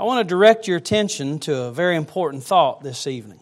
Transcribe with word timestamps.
I 0.00 0.04
want 0.04 0.26
to 0.26 0.34
direct 0.34 0.66
your 0.66 0.78
attention 0.78 1.40
to 1.40 1.64
a 1.64 1.70
very 1.70 1.94
important 1.94 2.42
thought 2.42 2.82
this 2.82 3.06
evening. 3.06 3.40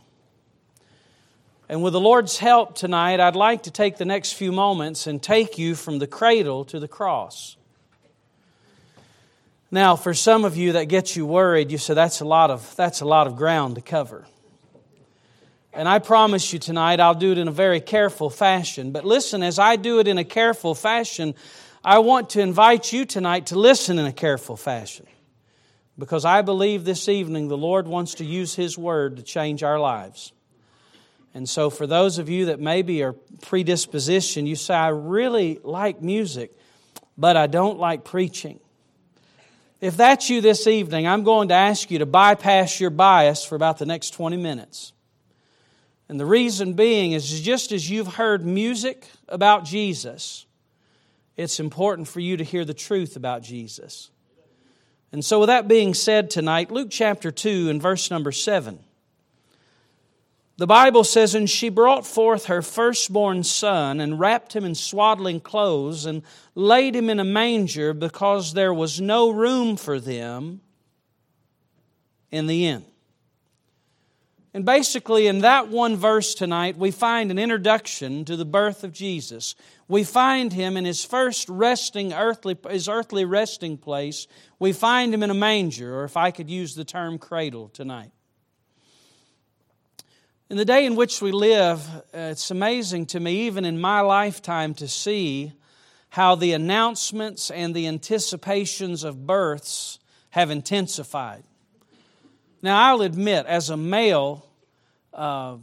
And 1.68 1.84
with 1.84 1.92
the 1.92 2.00
Lord's 2.00 2.36
help 2.36 2.74
tonight, 2.74 3.20
I'd 3.20 3.36
like 3.36 3.62
to 3.62 3.70
take 3.70 3.96
the 3.96 4.04
next 4.04 4.32
few 4.32 4.50
moments 4.50 5.06
and 5.06 5.22
take 5.22 5.56
you 5.56 5.76
from 5.76 6.00
the 6.00 6.08
cradle 6.08 6.64
to 6.64 6.80
the 6.80 6.88
cross. 6.88 7.56
Now, 9.70 9.94
for 9.94 10.12
some 10.14 10.44
of 10.44 10.56
you 10.56 10.72
that 10.72 10.86
gets 10.86 11.14
you 11.14 11.26
worried, 11.26 11.70
you 11.70 11.78
say 11.78 11.94
that's 11.94 12.22
a 12.22 12.24
lot 12.24 12.50
of, 12.50 12.74
that's 12.74 13.02
a 13.02 13.06
lot 13.06 13.28
of 13.28 13.36
ground 13.36 13.76
to 13.76 13.80
cover. 13.80 14.26
And 15.72 15.88
I 15.88 16.00
promise 16.00 16.52
you 16.52 16.58
tonight 16.58 16.98
I'll 16.98 17.14
do 17.14 17.30
it 17.30 17.38
in 17.38 17.46
a 17.46 17.52
very 17.52 17.80
careful 17.80 18.30
fashion. 18.30 18.90
But 18.90 19.04
listen, 19.04 19.44
as 19.44 19.60
I 19.60 19.76
do 19.76 20.00
it 20.00 20.08
in 20.08 20.18
a 20.18 20.24
careful 20.24 20.74
fashion, 20.74 21.36
I 21.84 22.00
want 22.00 22.30
to 22.30 22.40
invite 22.40 22.92
you 22.92 23.04
tonight 23.04 23.46
to 23.46 23.56
listen 23.56 23.96
in 24.00 24.06
a 24.06 24.12
careful 24.12 24.56
fashion. 24.56 25.06
Because 25.98 26.24
I 26.24 26.42
believe 26.42 26.84
this 26.84 27.08
evening 27.08 27.48
the 27.48 27.56
Lord 27.56 27.88
wants 27.88 28.14
to 28.14 28.24
use 28.24 28.54
His 28.54 28.78
Word 28.78 29.16
to 29.16 29.22
change 29.22 29.62
our 29.62 29.80
lives. 29.80 30.32
And 31.34 31.48
so, 31.48 31.70
for 31.70 31.86
those 31.86 32.18
of 32.18 32.28
you 32.28 32.46
that 32.46 32.60
maybe 32.60 33.02
are 33.02 33.12
predisposition, 33.42 34.46
you 34.46 34.56
say, 34.56 34.74
I 34.74 34.88
really 34.88 35.60
like 35.62 36.00
music, 36.00 36.52
but 37.16 37.36
I 37.36 37.46
don't 37.46 37.78
like 37.78 38.04
preaching. 38.04 38.60
If 39.80 39.96
that's 39.96 40.30
you 40.30 40.40
this 40.40 40.66
evening, 40.66 41.06
I'm 41.06 41.22
going 41.22 41.48
to 41.48 41.54
ask 41.54 41.90
you 41.90 41.98
to 42.00 42.06
bypass 42.06 42.80
your 42.80 42.90
bias 42.90 43.44
for 43.44 43.54
about 43.54 43.78
the 43.78 43.86
next 43.86 44.10
20 44.10 44.36
minutes. 44.36 44.92
And 46.08 46.18
the 46.18 46.26
reason 46.26 46.72
being 46.72 47.12
is 47.12 47.40
just 47.40 47.70
as 47.70 47.88
you've 47.88 48.14
heard 48.14 48.44
music 48.44 49.06
about 49.28 49.64
Jesus, 49.64 50.46
it's 51.36 51.60
important 51.60 52.08
for 52.08 52.20
you 52.20 52.36
to 52.38 52.44
hear 52.44 52.64
the 52.64 52.74
truth 52.74 53.14
about 53.14 53.42
Jesus. 53.42 54.10
And 55.12 55.24
so, 55.24 55.40
with 55.40 55.48
that 55.48 55.68
being 55.68 55.94
said 55.94 56.30
tonight, 56.30 56.70
Luke 56.70 56.88
chapter 56.90 57.30
2 57.30 57.70
and 57.70 57.80
verse 57.80 58.10
number 58.10 58.30
7. 58.32 58.78
The 60.58 60.66
Bible 60.66 61.04
says, 61.04 61.34
And 61.34 61.48
she 61.48 61.68
brought 61.68 62.06
forth 62.06 62.46
her 62.46 62.62
firstborn 62.62 63.44
son, 63.44 64.00
and 64.00 64.18
wrapped 64.18 64.54
him 64.54 64.64
in 64.64 64.74
swaddling 64.74 65.40
clothes, 65.40 66.04
and 66.04 66.22
laid 66.54 66.94
him 66.94 67.08
in 67.08 67.20
a 67.20 67.24
manger, 67.24 67.94
because 67.94 68.52
there 68.52 68.74
was 68.74 69.00
no 69.00 69.30
room 69.30 69.76
for 69.76 70.00
them 70.00 70.60
in 72.30 72.46
the 72.46 72.66
inn. 72.66 72.84
And 74.54 74.64
basically, 74.64 75.26
in 75.26 75.40
that 75.40 75.68
one 75.68 75.96
verse 75.96 76.34
tonight, 76.34 76.78
we 76.78 76.90
find 76.90 77.30
an 77.30 77.38
introduction 77.38 78.24
to 78.24 78.34
the 78.34 78.46
birth 78.46 78.82
of 78.82 78.92
Jesus. 78.92 79.54
We 79.88 80.04
find 80.04 80.52
him 80.52 80.76
in 80.76 80.86
his 80.86 81.04
first 81.04 81.48
resting 81.50 82.14
earthly, 82.14 82.56
his 82.70 82.88
earthly 82.88 83.26
resting 83.26 83.76
place. 83.76 84.26
We 84.58 84.72
find 84.72 85.12
him 85.12 85.22
in 85.22 85.30
a 85.30 85.34
manger, 85.34 86.00
or 86.00 86.04
if 86.04 86.16
I 86.16 86.30
could 86.30 86.48
use 86.48 86.74
the 86.74 86.84
term 86.84 87.18
cradle 87.18 87.68
tonight. 87.68 88.10
In 90.50 90.56
the 90.56 90.64
day 90.64 90.86
in 90.86 90.96
which 90.96 91.20
we 91.20 91.30
live, 91.30 91.86
uh, 92.14 92.32
it's 92.32 92.50
amazing 92.50 93.04
to 93.06 93.20
me, 93.20 93.46
even 93.46 93.66
in 93.66 93.78
my 93.78 94.00
lifetime, 94.00 94.72
to 94.76 94.88
see 94.88 95.52
how 96.08 96.34
the 96.34 96.54
announcements 96.54 97.50
and 97.50 97.74
the 97.74 97.86
anticipations 97.86 99.04
of 99.04 99.26
births 99.26 99.98
have 100.30 100.50
intensified. 100.50 101.44
Now, 102.60 102.88
I'll 102.88 103.02
admit, 103.02 103.46
as 103.46 103.70
a 103.70 103.76
male, 103.76 104.46
uh, 105.14 105.56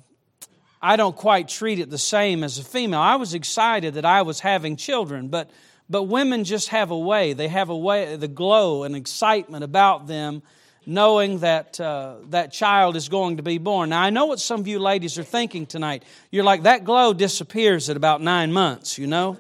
I 0.82 0.96
don't 0.96 1.16
quite 1.16 1.48
treat 1.48 1.80
it 1.80 1.90
the 1.90 1.98
same 1.98 2.44
as 2.44 2.58
a 2.58 2.64
female. 2.64 3.00
I 3.00 3.16
was 3.16 3.34
excited 3.34 3.96
that 3.96 4.06
I 4.06 4.22
was 4.22 4.40
having 4.40 4.76
children, 4.78 5.28
but, 5.28 5.50
but 5.90 6.04
women 6.04 6.44
just 6.44 6.70
have 6.70 6.92
a 6.92 6.98
way. 6.98 7.34
They 7.34 7.48
have 7.48 7.70
a 7.70 7.78
way, 7.78 8.16
the 8.16 8.28
glow 8.28 8.84
and 8.84 8.96
excitement 8.96 9.64
about 9.64 10.08
them 10.08 10.42
knowing 10.86 11.40
that 11.40 11.80
uh, 11.80 12.16
that 12.30 12.54
child 12.54 12.96
is 12.96 13.09
going 13.09 13.38
to 13.38 13.44
be 13.44 13.58
born. 13.58 13.90
Now, 13.90 14.02
I 14.02 14.09
know 14.09 14.28
what 14.28 14.40
some 14.40 14.59
of 14.59 14.68
you 14.68 14.80
ladies 14.80 15.18
are 15.18 15.24
thinking 15.24 15.66
tonight. 15.66 16.04
You're 16.32 16.44
like, 16.44 16.64
that 16.64 16.84
glow 16.84 17.14
disappears 17.14 17.90
at 17.90 17.98
about 17.98 18.22
nine 18.22 18.52
months, 18.52 18.98
you 18.98 19.08
know? 19.08 19.38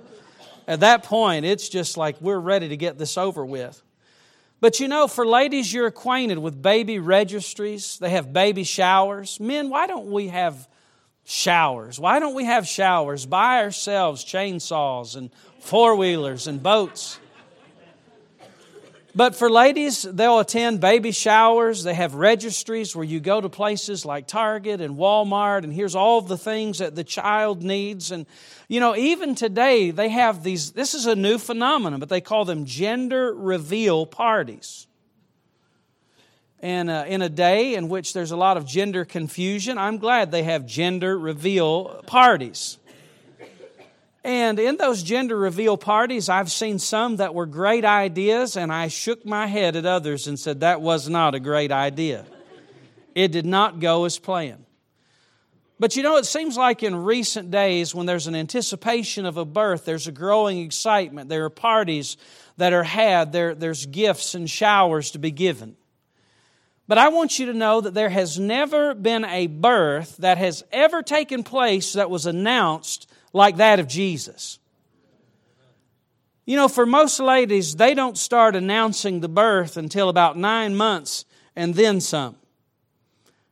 At 0.67 0.79
that 0.79 1.03
point, 1.03 1.45
it's 1.45 1.69
just 1.69 1.97
like 1.97 2.19
we're 2.19 2.39
ready 2.39 2.69
to 2.69 2.77
get 2.77 2.97
this 2.97 3.17
over 3.17 3.45
with. 3.45 3.81
But 4.61 4.79
you 4.79 4.87
know, 4.87 5.07
for 5.07 5.25
ladies, 5.25 5.71
you're 5.71 5.87
acquainted 5.87 6.37
with 6.37 6.61
baby 6.61 6.99
registries, 6.99 7.99
they 7.99 8.11
have 8.11 8.31
baby 8.33 8.63
showers. 8.63 9.39
Men, 9.39 9.69
why 9.69 9.87
don't 9.87 10.11
we 10.11 10.29
have 10.29 10.67
showers? 11.25 11.99
Why 11.99 12.19
don't 12.19 12.35
we 12.35 12.45
have 12.45 12.67
showers 12.67 13.25
by 13.25 13.61
ourselves, 13.63 14.23
chainsaws 14.23 15.15
and 15.15 15.29
four 15.59 15.95
wheelers 15.95 16.47
and 16.47 16.61
boats? 16.61 17.19
But 19.17 19.33
for 19.33 19.49
ladies, 19.49 20.01
they'll 20.01 20.39
attend 20.39 20.81
baby 20.81 21.11
showers. 21.11 21.83
They 21.83 21.93
have 21.93 22.15
registries 22.15 22.93
where 22.93 23.05
you 23.05 23.21
go 23.21 23.39
to 23.39 23.47
places 23.47 24.03
like 24.05 24.27
Target 24.27 24.81
and 24.81 24.97
Walmart, 24.97 25.63
and 25.63 25.71
here's 25.71 25.95
all 25.95 26.19
the 26.19 26.37
things 26.37 26.79
that 26.79 26.95
the 26.95 27.03
child 27.05 27.63
needs. 27.63 28.11
And, 28.11 28.25
you 28.67 28.81
know, 28.81 28.93
even 28.93 29.33
today, 29.33 29.91
they 29.91 30.09
have 30.09 30.43
these, 30.43 30.73
this 30.73 30.93
is 30.93 31.05
a 31.05 31.15
new 31.15 31.37
phenomenon, 31.37 32.01
but 32.01 32.09
they 32.09 32.19
call 32.19 32.43
them 32.43 32.65
gender 32.65 33.33
reveal 33.33 34.05
parties. 34.05 34.85
And 36.59 36.89
uh, 36.89 37.05
in 37.07 37.21
a 37.21 37.29
day 37.29 37.75
in 37.75 37.87
which 37.87 38.11
there's 38.11 38.31
a 38.31 38.37
lot 38.37 38.57
of 38.57 38.65
gender 38.65 39.05
confusion, 39.05 39.77
I'm 39.77 39.97
glad 39.97 40.31
they 40.31 40.43
have 40.43 40.65
gender 40.65 41.17
reveal 41.17 42.03
parties. 42.05 42.79
And 44.25 44.57
in 44.57 44.77
those 44.77 45.03
gender 45.03 45.37
reveal 45.37 45.77
parties, 45.77 46.29
I've 46.29 46.51
seen 46.51 46.79
some 46.79 47.17
that 47.17 47.35
were 47.35 47.45
great 47.45 47.85
ideas, 47.85 48.57
and 48.57 48.73
I 48.73 48.87
shook 48.87 49.23
my 49.23 49.45
head 49.45 49.75
at 49.75 49.85
others 49.85 50.25
and 50.25 50.39
said, 50.39 50.61
That 50.61 50.81
was 50.81 51.07
not 51.07 51.35
a 51.35 51.39
great 51.39 51.71
idea. 51.71 52.25
It 53.13 53.31
did 53.31 53.45
not 53.45 53.79
go 53.79 54.05
as 54.05 54.17
planned. 54.17 54.65
But 55.79 55.95
you 55.95 56.01
know, 56.01 56.17
it 56.17 56.25
seems 56.25 56.57
like 56.57 56.81
in 56.81 56.95
recent 56.95 57.51
days, 57.51 57.93
when 57.93 58.07
there's 58.07 58.25
an 58.25 58.35
anticipation 58.35 59.27
of 59.27 59.37
a 59.37 59.45
birth, 59.45 59.85
there's 59.85 60.07
a 60.07 60.11
growing 60.11 60.57
excitement. 60.57 61.29
There 61.29 61.45
are 61.45 61.51
parties 61.51 62.17
that 62.57 62.73
are 62.73 62.83
had, 62.83 63.31
there, 63.31 63.53
there's 63.53 63.85
gifts 63.85 64.33
and 64.33 64.49
showers 64.49 65.11
to 65.11 65.19
be 65.19 65.29
given. 65.29 65.75
But 66.87 66.97
I 66.97 67.09
want 67.09 67.37
you 67.37 67.45
to 67.47 67.53
know 67.53 67.79
that 67.79 67.93
there 67.93 68.09
has 68.09 68.39
never 68.39 68.95
been 68.95 69.23
a 69.23 69.45
birth 69.45 70.17
that 70.17 70.39
has 70.39 70.63
ever 70.71 71.03
taken 71.03 71.43
place 71.43 71.93
that 71.93 72.09
was 72.09 72.25
announced 72.25 73.07
like 73.35 73.57
that 73.57 73.79
of 73.79 73.87
Jesus. 73.87 74.59
You 76.45 76.55
know, 76.55 76.67
for 76.67 76.85
most 76.85 77.19
ladies, 77.19 77.75
they 77.75 77.93
don't 77.93 78.17
start 78.17 78.55
announcing 78.55 79.19
the 79.19 79.27
birth 79.27 79.77
until 79.77 80.09
about 80.09 80.37
nine 80.37 80.75
months 80.75 81.25
and 81.55 81.75
then 81.75 81.99
some. 81.99 82.37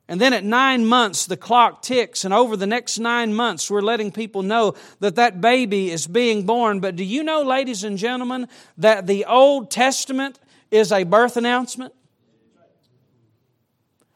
And 0.07 0.21
then 0.21 0.31
at 0.31 0.43
nine 0.43 0.85
months, 0.85 1.25
the 1.25 1.37
clock 1.37 1.81
ticks, 1.81 2.23
and 2.23 2.33
over 2.33 2.55
the 2.55 2.67
next 2.67 2.99
nine 2.99 3.33
months, 3.33 3.69
we're 3.69 3.81
letting 3.81 4.11
people 4.11 4.43
know 4.43 4.75
that 4.99 5.15
that 5.15 5.41
baby 5.41 5.91
is 5.91 6.07
being 6.07 6.45
born. 6.45 6.79
But 6.79 6.95
do 6.95 7.03
you 7.03 7.23
know, 7.23 7.41
ladies 7.41 7.83
and 7.83 7.97
gentlemen, 7.97 8.47
that 8.77 9.07
the 9.07 9.25
Old 9.25 9.71
Testament 9.71 10.39
is 10.71 10.91
a 10.91 11.03
birth 11.03 11.35
announcement? 11.35 11.93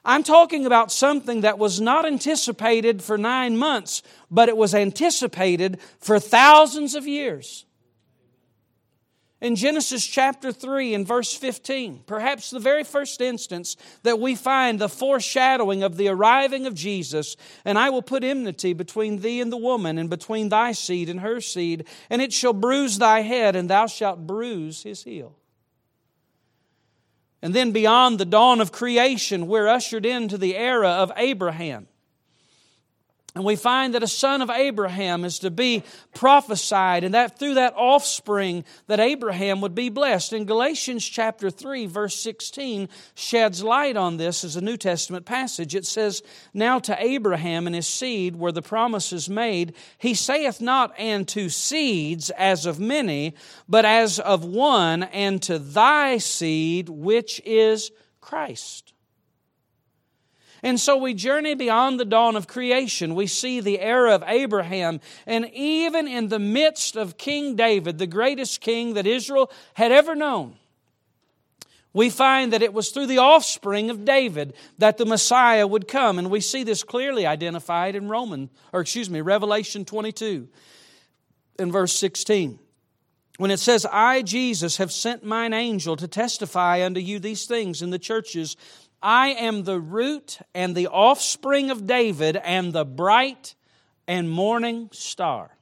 I'm 0.07 0.23
talking 0.23 0.65
about 0.65 0.89
something 0.89 1.41
that 1.41 1.59
was 1.59 1.81
not 1.81 2.05
anticipated 2.05 3.03
for 3.03 3.17
nine 3.17 3.57
months, 3.57 4.01
but 4.31 4.47
it 4.47 4.55
was 4.55 4.73
anticipated 4.73 5.79
for 5.99 6.17
thousands 6.17 6.95
of 6.95 7.05
years. 7.05 7.65
In 9.41 9.57
Genesis 9.57 10.07
chapter 10.07 10.53
3 10.53 10.93
and 10.93 11.05
verse 11.05 11.33
15, 11.33 12.03
perhaps 12.07 12.49
the 12.49 12.59
very 12.59 12.85
first 12.85 13.19
instance 13.19 13.75
that 14.03 14.17
we 14.17 14.33
find 14.33 14.79
the 14.79 14.87
foreshadowing 14.87 15.83
of 15.83 15.97
the 15.97 16.07
arriving 16.07 16.65
of 16.65 16.73
Jesus, 16.73 17.35
and 17.65 17.77
I 17.77 17.89
will 17.89 18.01
put 18.01 18.23
enmity 18.23 18.71
between 18.71 19.19
thee 19.19 19.41
and 19.41 19.51
the 19.51 19.57
woman, 19.57 19.97
and 19.97 20.09
between 20.09 20.47
thy 20.47 20.71
seed 20.71 21.09
and 21.09 21.19
her 21.19 21.41
seed, 21.41 21.85
and 22.09 22.21
it 22.21 22.31
shall 22.31 22.53
bruise 22.53 22.97
thy 22.97 23.21
head, 23.21 23.57
and 23.57 23.69
thou 23.69 23.87
shalt 23.87 24.25
bruise 24.25 24.83
his 24.83 25.03
heel. 25.03 25.35
And 27.41 27.53
then 27.53 27.71
beyond 27.71 28.19
the 28.19 28.25
dawn 28.25 28.61
of 28.61 28.71
creation, 28.71 29.47
we're 29.47 29.67
ushered 29.67 30.05
into 30.05 30.37
the 30.37 30.55
era 30.55 30.89
of 30.89 31.11
Abraham. 31.15 31.87
And 33.37 33.45
we 33.45 33.55
find 33.55 33.93
that 33.93 34.01
a 34.01 34.07
son 34.07 34.41
of 34.41 34.49
Abraham 34.49 35.23
is 35.23 35.37
to 35.39 35.51
be 35.51 35.83
prophesied, 36.15 37.03
and 37.03 37.13
that 37.13 37.37
through 37.37 37.53
that 37.53 37.75
offspring 37.77 38.65
that 38.87 38.99
Abraham 38.99 39.61
would 39.61 39.75
be 39.75 39.89
blessed. 39.89 40.33
In 40.33 40.45
Galatians 40.45 41.05
chapter 41.05 41.51
3, 41.51 41.85
verse 41.85 42.15
16, 42.15 42.89
sheds 43.13 43.61
light 43.61 43.95
on 43.95 44.17
this 44.17 44.43
as 44.43 44.55
a 44.55 44.61
New 44.61 44.75
Testament 44.75 45.27
passage. 45.27 45.75
It 45.75 45.85
says, 45.85 46.23
Now 46.51 46.79
to 46.79 46.97
Abraham 46.99 47.67
and 47.67 47.75
his 47.75 47.85
seed 47.85 48.35
were 48.35 48.51
the 48.51 48.63
promises 48.63 49.29
made. 49.29 49.75
He 49.99 50.15
saith 50.15 50.59
not, 50.59 50.95
and 50.97 51.27
to 51.27 51.49
seeds 51.49 52.31
as 52.31 52.65
of 52.65 52.79
many, 52.79 53.35
but 53.69 53.85
as 53.85 54.17
of 54.17 54.45
one, 54.45 55.03
and 55.03 55.39
to 55.43 55.59
thy 55.59 56.17
seed, 56.17 56.89
which 56.89 57.39
is 57.45 57.91
Christ. 58.19 58.86
And 60.63 60.79
so 60.79 60.97
we 60.97 61.13
journey 61.13 61.55
beyond 61.55 61.99
the 61.99 62.05
dawn 62.05 62.35
of 62.35 62.47
creation. 62.47 63.15
We 63.15 63.27
see 63.27 63.59
the 63.59 63.79
era 63.79 64.15
of 64.15 64.23
Abraham. 64.25 64.99
And 65.25 65.49
even 65.53 66.07
in 66.07 66.29
the 66.29 66.39
midst 66.39 66.95
of 66.95 67.17
King 67.17 67.55
David, 67.55 67.97
the 67.97 68.07
greatest 68.07 68.61
king 68.61 68.95
that 68.95 69.05
Israel 69.05 69.51
had 69.75 69.91
ever 69.91 70.15
known, 70.15 70.55
we 71.93 72.09
find 72.09 72.53
that 72.53 72.61
it 72.61 72.73
was 72.73 72.89
through 72.89 73.07
the 73.07 73.17
offspring 73.17 73.89
of 73.89 74.05
David 74.05 74.53
that 74.77 74.97
the 74.97 75.05
Messiah 75.05 75.65
would 75.65 75.87
come. 75.87 76.19
And 76.19 76.29
we 76.29 76.41
see 76.41 76.63
this 76.63 76.83
clearly 76.83 77.25
identified 77.25 77.95
in 77.95 78.07
Roman, 78.07 78.49
or 78.71 78.81
excuse 78.81 79.09
me, 79.09 79.21
Revelation 79.21 79.85
22 79.85 80.47
in 81.59 81.71
verse 81.71 81.93
16. 81.93 82.59
When 83.37 83.51
it 83.51 83.59
says, 83.59 83.85
I, 83.91 84.23
Jesus, 84.23 84.77
have 84.77 84.91
sent 84.91 85.23
mine 85.23 85.53
angel 85.53 85.95
to 85.97 86.07
testify 86.07 86.83
unto 86.83 86.99
you 86.99 87.19
these 87.19 87.45
things 87.45 87.83
in 87.83 87.91
the 87.91 87.99
churches, 87.99 88.57
I 89.01 89.29
am 89.29 89.63
the 89.63 89.79
root 89.79 90.39
and 90.53 90.75
the 90.75 90.87
offspring 90.87 91.69
of 91.69 91.85
David 91.85 92.35
and 92.37 92.73
the 92.73 92.85
bright 92.85 93.55
and 94.07 94.29
morning 94.29 94.89
star. 94.91 95.57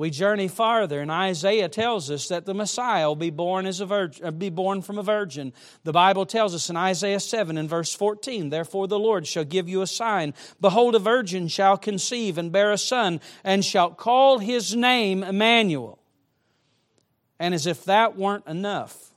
We 0.00 0.08
journey 0.08 0.48
farther, 0.48 1.00
and 1.00 1.10
Isaiah 1.10 1.68
tells 1.68 2.10
us 2.10 2.28
that 2.28 2.46
the 2.46 2.54
Messiah 2.54 3.06
will 3.08 3.16
be 3.16 3.28
born 3.28 3.66
as 3.66 3.80
a 3.80 3.86
virgin, 3.86 4.24
uh, 4.24 4.30
be 4.30 4.48
born 4.48 4.80
from 4.80 4.96
a 4.96 5.02
virgin. 5.02 5.52
The 5.84 5.92
Bible 5.92 6.24
tells 6.24 6.54
us 6.54 6.70
in 6.70 6.76
Isaiah 6.78 7.20
7 7.20 7.58
and 7.58 7.68
verse 7.68 7.94
14, 7.94 8.48
Therefore 8.48 8.88
the 8.88 8.98
Lord 8.98 9.26
shall 9.26 9.44
give 9.44 9.68
you 9.68 9.82
a 9.82 9.86
sign. 9.86 10.32
Behold, 10.58 10.94
a 10.94 10.98
virgin 10.98 11.48
shall 11.48 11.76
conceive 11.76 12.38
and 12.38 12.50
bear 12.50 12.72
a 12.72 12.78
son, 12.78 13.20
and 13.44 13.62
shall 13.62 13.90
call 13.90 14.38
his 14.38 14.74
name 14.74 15.22
Emmanuel. 15.22 15.98
And 17.38 17.52
as 17.52 17.66
if 17.66 17.84
that 17.84 18.16
weren't 18.16 18.46
enough, 18.46 19.09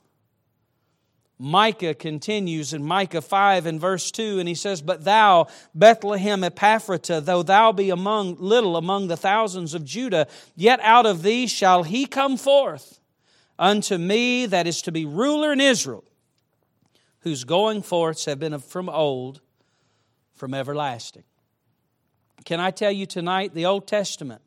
Micah 1.38 1.94
continues 1.94 2.72
in 2.72 2.84
Micah 2.84 3.20
5 3.20 3.66
and 3.66 3.80
verse 3.80 4.10
2, 4.12 4.38
and 4.38 4.48
he 4.48 4.54
says, 4.54 4.80
But 4.80 5.04
thou, 5.04 5.48
Bethlehem 5.74 6.42
Ephrathah, 6.42 7.24
though 7.24 7.42
thou 7.42 7.72
be 7.72 7.90
among 7.90 8.36
little 8.38 8.76
among 8.76 9.08
the 9.08 9.16
thousands 9.16 9.74
of 9.74 9.84
Judah, 9.84 10.28
yet 10.54 10.78
out 10.80 11.06
of 11.06 11.22
thee 11.22 11.46
shall 11.48 11.82
he 11.82 12.06
come 12.06 12.36
forth 12.36 13.00
unto 13.58 13.98
me 13.98 14.46
that 14.46 14.66
is 14.66 14.82
to 14.82 14.92
be 14.92 15.04
ruler 15.04 15.52
in 15.52 15.60
Israel, 15.60 16.04
whose 17.20 17.44
going 17.44 17.82
forths 17.82 18.26
have 18.26 18.38
been 18.38 18.58
from 18.60 18.88
old, 18.88 19.40
from 20.34 20.54
everlasting. 20.54 21.24
Can 22.44 22.60
I 22.60 22.70
tell 22.70 22.92
you 22.92 23.06
tonight, 23.06 23.54
the 23.54 23.66
Old 23.66 23.88
Testament 23.88 24.42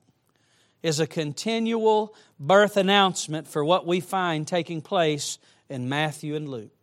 is 0.83 0.99
a 0.99 1.07
continual 1.07 2.15
birth 2.39 2.77
announcement 2.77 3.47
for 3.47 3.65
what 3.65 3.85
we 3.85 3.99
find 3.99 4.47
taking 4.47 4.81
place 4.81 5.37
in 5.69 5.89
Matthew 5.89 6.35
and 6.35 6.47
Luke. 6.47 6.76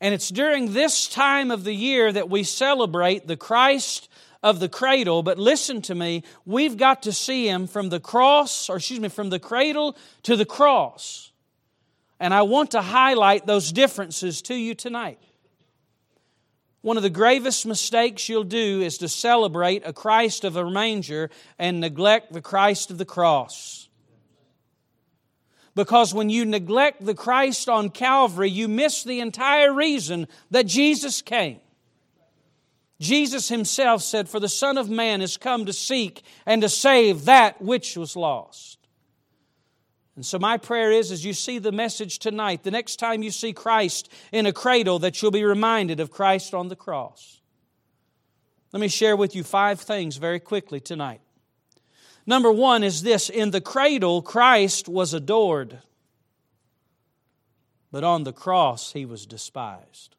And 0.00 0.12
it's 0.12 0.28
during 0.28 0.72
this 0.72 1.08
time 1.08 1.50
of 1.50 1.64
the 1.64 1.74
year 1.74 2.12
that 2.12 2.28
we 2.28 2.42
celebrate 2.42 3.26
the 3.26 3.36
Christ 3.36 4.08
of 4.42 4.60
the 4.60 4.68
cradle. 4.68 5.22
But 5.22 5.38
listen 5.38 5.80
to 5.82 5.94
me, 5.94 6.22
we've 6.44 6.76
got 6.76 7.02
to 7.04 7.12
see 7.12 7.48
him 7.48 7.66
from 7.66 7.88
the 7.88 8.00
cross, 8.00 8.68
or 8.68 8.76
excuse 8.76 9.00
me, 9.00 9.08
from 9.08 9.30
the 9.30 9.38
cradle 9.38 9.96
to 10.24 10.36
the 10.36 10.44
cross. 10.44 11.32
And 12.20 12.32
I 12.32 12.42
want 12.42 12.72
to 12.72 12.82
highlight 12.82 13.46
those 13.46 13.72
differences 13.72 14.42
to 14.42 14.54
you 14.54 14.74
tonight. 14.74 15.18
One 16.82 16.96
of 16.96 17.02
the 17.02 17.10
gravest 17.10 17.66
mistakes 17.66 18.28
you'll 18.28 18.44
do 18.44 18.80
is 18.80 18.98
to 18.98 19.08
celebrate 19.08 19.82
a 19.84 19.92
Christ 19.92 20.44
of 20.44 20.56
a 20.56 20.70
manger 20.70 21.30
and 21.58 21.80
neglect 21.80 22.32
the 22.32 22.40
Christ 22.40 22.90
of 22.90 22.98
the 22.98 23.04
cross. 23.04 23.85
Because 25.76 26.14
when 26.14 26.30
you 26.30 26.46
neglect 26.46 27.04
the 27.04 27.14
Christ 27.14 27.68
on 27.68 27.90
Calvary, 27.90 28.48
you 28.48 28.66
miss 28.66 29.04
the 29.04 29.20
entire 29.20 29.72
reason 29.72 30.26
that 30.50 30.66
Jesus 30.66 31.20
came. 31.20 31.60
Jesus 32.98 33.50
himself 33.50 34.02
said, 34.02 34.26
For 34.26 34.40
the 34.40 34.48
Son 34.48 34.78
of 34.78 34.88
Man 34.88 35.20
is 35.20 35.36
come 35.36 35.66
to 35.66 35.74
seek 35.74 36.22
and 36.46 36.62
to 36.62 36.70
save 36.70 37.26
that 37.26 37.60
which 37.60 37.94
was 37.94 38.16
lost. 38.16 38.78
And 40.16 40.24
so, 40.24 40.38
my 40.38 40.56
prayer 40.56 40.90
is 40.90 41.12
as 41.12 41.26
you 41.26 41.34
see 41.34 41.58
the 41.58 41.72
message 41.72 42.20
tonight, 42.20 42.62
the 42.62 42.70
next 42.70 42.96
time 42.96 43.22
you 43.22 43.30
see 43.30 43.52
Christ 43.52 44.10
in 44.32 44.46
a 44.46 44.54
cradle, 44.54 44.98
that 45.00 45.20
you'll 45.20 45.30
be 45.30 45.44
reminded 45.44 46.00
of 46.00 46.10
Christ 46.10 46.54
on 46.54 46.68
the 46.68 46.76
cross. 46.76 47.42
Let 48.72 48.80
me 48.80 48.88
share 48.88 49.14
with 49.14 49.36
you 49.36 49.44
five 49.44 49.78
things 49.78 50.16
very 50.16 50.40
quickly 50.40 50.80
tonight. 50.80 51.20
Number 52.26 52.50
one 52.50 52.82
is 52.82 53.02
this 53.02 53.30
in 53.30 53.52
the 53.52 53.60
cradle, 53.60 54.20
Christ 54.20 54.88
was 54.88 55.14
adored, 55.14 55.78
but 57.92 58.02
on 58.02 58.24
the 58.24 58.32
cross, 58.32 58.92
he 58.92 59.06
was 59.06 59.26
despised. 59.26 60.16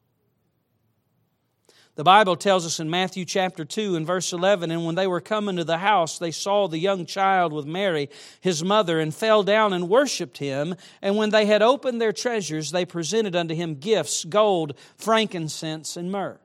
The 1.96 2.04
Bible 2.04 2.36
tells 2.36 2.64
us 2.64 2.78
in 2.78 2.88
Matthew 2.88 3.24
chapter 3.24 3.64
2 3.64 3.96
and 3.96 4.06
verse 4.06 4.32
11, 4.32 4.70
and 4.70 4.86
when 4.86 4.94
they 4.94 5.08
were 5.08 5.20
coming 5.20 5.56
to 5.56 5.64
the 5.64 5.78
house, 5.78 6.16
they 6.16 6.30
saw 6.30 6.68
the 6.68 6.78
young 6.78 7.06
child 7.06 7.52
with 7.52 7.66
Mary, 7.66 8.08
his 8.40 8.62
mother, 8.62 9.00
and 9.00 9.12
fell 9.12 9.42
down 9.42 9.72
and 9.72 9.88
worshiped 9.88 10.38
him. 10.38 10.76
And 11.02 11.16
when 11.16 11.30
they 11.30 11.44
had 11.44 11.60
opened 11.60 12.00
their 12.00 12.12
treasures, 12.12 12.70
they 12.70 12.84
presented 12.84 13.34
unto 13.34 13.52
him 13.52 13.74
gifts, 13.74 14.24
gold, 14.24 14.78
frankincense, 14.96 15.96
and 15.96 16.12
myrrh. 16.12 16.38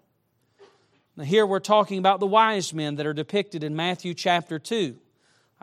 Now, 1.16 1.24
here 1.24 1.45
we're 1.45 1.59
talking 1.59 2.00
about 2.00 2.19
the 2.19 2.25
wise 2.25 2.74
men 2.74 2.95
that 2.95 3.06
are 3.06 3.13
depicted 3.13 3.63
in 3.63 3.75
Matthew 3.75 4.16
chapter 4.16 4.57
2. 4.57 4.95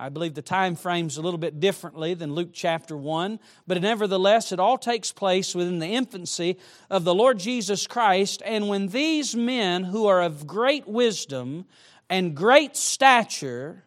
I 0.00 0.08
believe 0.08 0.32
the 0.32 0.40
time 0.40 0.76
frame's 0.76 1.18
a 1.18 1.20
little 1.20 1.36
bit 1.36 1.60
differently 1.60 2.14
than 2.14 2.34
Luke 2.34 2.54
chapter 2.54 2.96
1, 2.96 3.38
but 3.66 3.82
nevertheless, 3.82 4.50
it 4.50 4.58
all 4.58 4.78
takes 4.78 5.12
place 5.12 5.54
within 5.54 5.78
the 5.78 5.88
infancy 5.88 6.56
of 6.88 7.04
the 7.04 7.14
Lord 7.14 7.38
Jesus 7.38 7.86
Christ. 7.86 8.40
And 8.46 8.66
when 8.66 8.88
these 8.88 9.36
men 9.36 9.84
who 9.84 10.06
are 10.06 10.22
of 10.22 10.46
great 10.46 10.88
wisdom 10.88 11.66
and 12.08 12.34
great 12.34 12.78
stature 12.78 13.84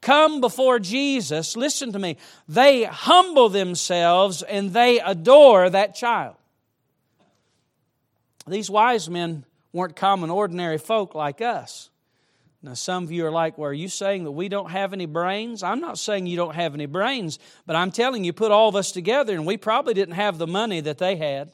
come 0.00 0.40
before 0.40 0.78
Jesus, 0.78 1.58
listen 1.58 1.92
to 1.92 1.98
me, 1.98 2.16
they 2.48 2.84
humble 2.84 3.50
themselves 3.50 4.42
and 4.42 4.72
they 4.72 4.98
adore 4.98 5.68
that 5.68 5.94
child. 5.94 6.36
These 8.46 8.70
wise 8.70 9.10
men 9.10 9.44
weren't 9.74 9.94
common, 9.94 10.30
ordinary 10.30 10.78
folk 10.78 11.14
like 11.14 11.42
us. 11.42 11.90
Now, 12.62 12.74
some 12.74 13.04
of 13.04 13.10
you 13.10 13.24
are 13.24 13.30
like, 13.30 13.56
well, 13.56 13.70
are 13.70 13.72
you 13.72 13.88
saying 13.88 14.24
that 14.24 14.32
we 14.32 14.50
don't 14.50 14.70
have 14.70 14.92
any 14.92 15.06
brains? 15.06 15.62
I'm 15.62 15.80
not 15.80 15.98
saying 15.98 16.26
you 16.26 16.36
don't 16.36 16.54
have 16.54 16.74
any 16.74 16.84
brains, 16.84 17.38
but 17.66 17.74
I'm 17.74 17.90
telling 17.90 18.22
you, 18.22 18.34
put 18.34 18.52
all 18.52 18.68
of 18.68 18.76
us 18.76 18.92
together, 18.92 19.34
and 19.34 19.46
we 19.46 19.56
probably 19.56 19.94
didn't 19.94 20.16
have 20.16 20.36
the 20.36 20.46
money 20.46 20.80
that 20.80 20.98
they 20.98 21.16
had. 21.16 21.50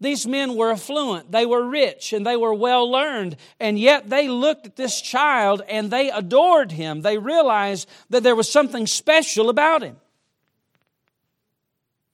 These 0.00 0.26
men 0.26 0.54
were 0.56 0.72
affluent, 0.72 1.30
they 1.30 1.46
were 1.46 1.64
rich, 1.64 2.12
and 2.12 2.26
they 2.26 2.36
were 2.36 2.54
well 2.54 2.90
learned, 2.90 3.36
and 3.60 3.78
yet 3.78 4.08
they 4.10 4.28
looked 4.28 4.66
at 4.66 4.76
this 4.76 5.00
child 5.00 5.62
and 5.68 5.92
they 5.92 6.10
adored 6.10 6.72
him. 6.72 7.02
They 7.02 7.18
realized 7.18 7.88
that 8.10 8.24
there 8.24 8.34
was 8.34 8.50
something 8.50 8.88
special 8.88 9.48
about 9.48 9.82
him. 9.82 9.96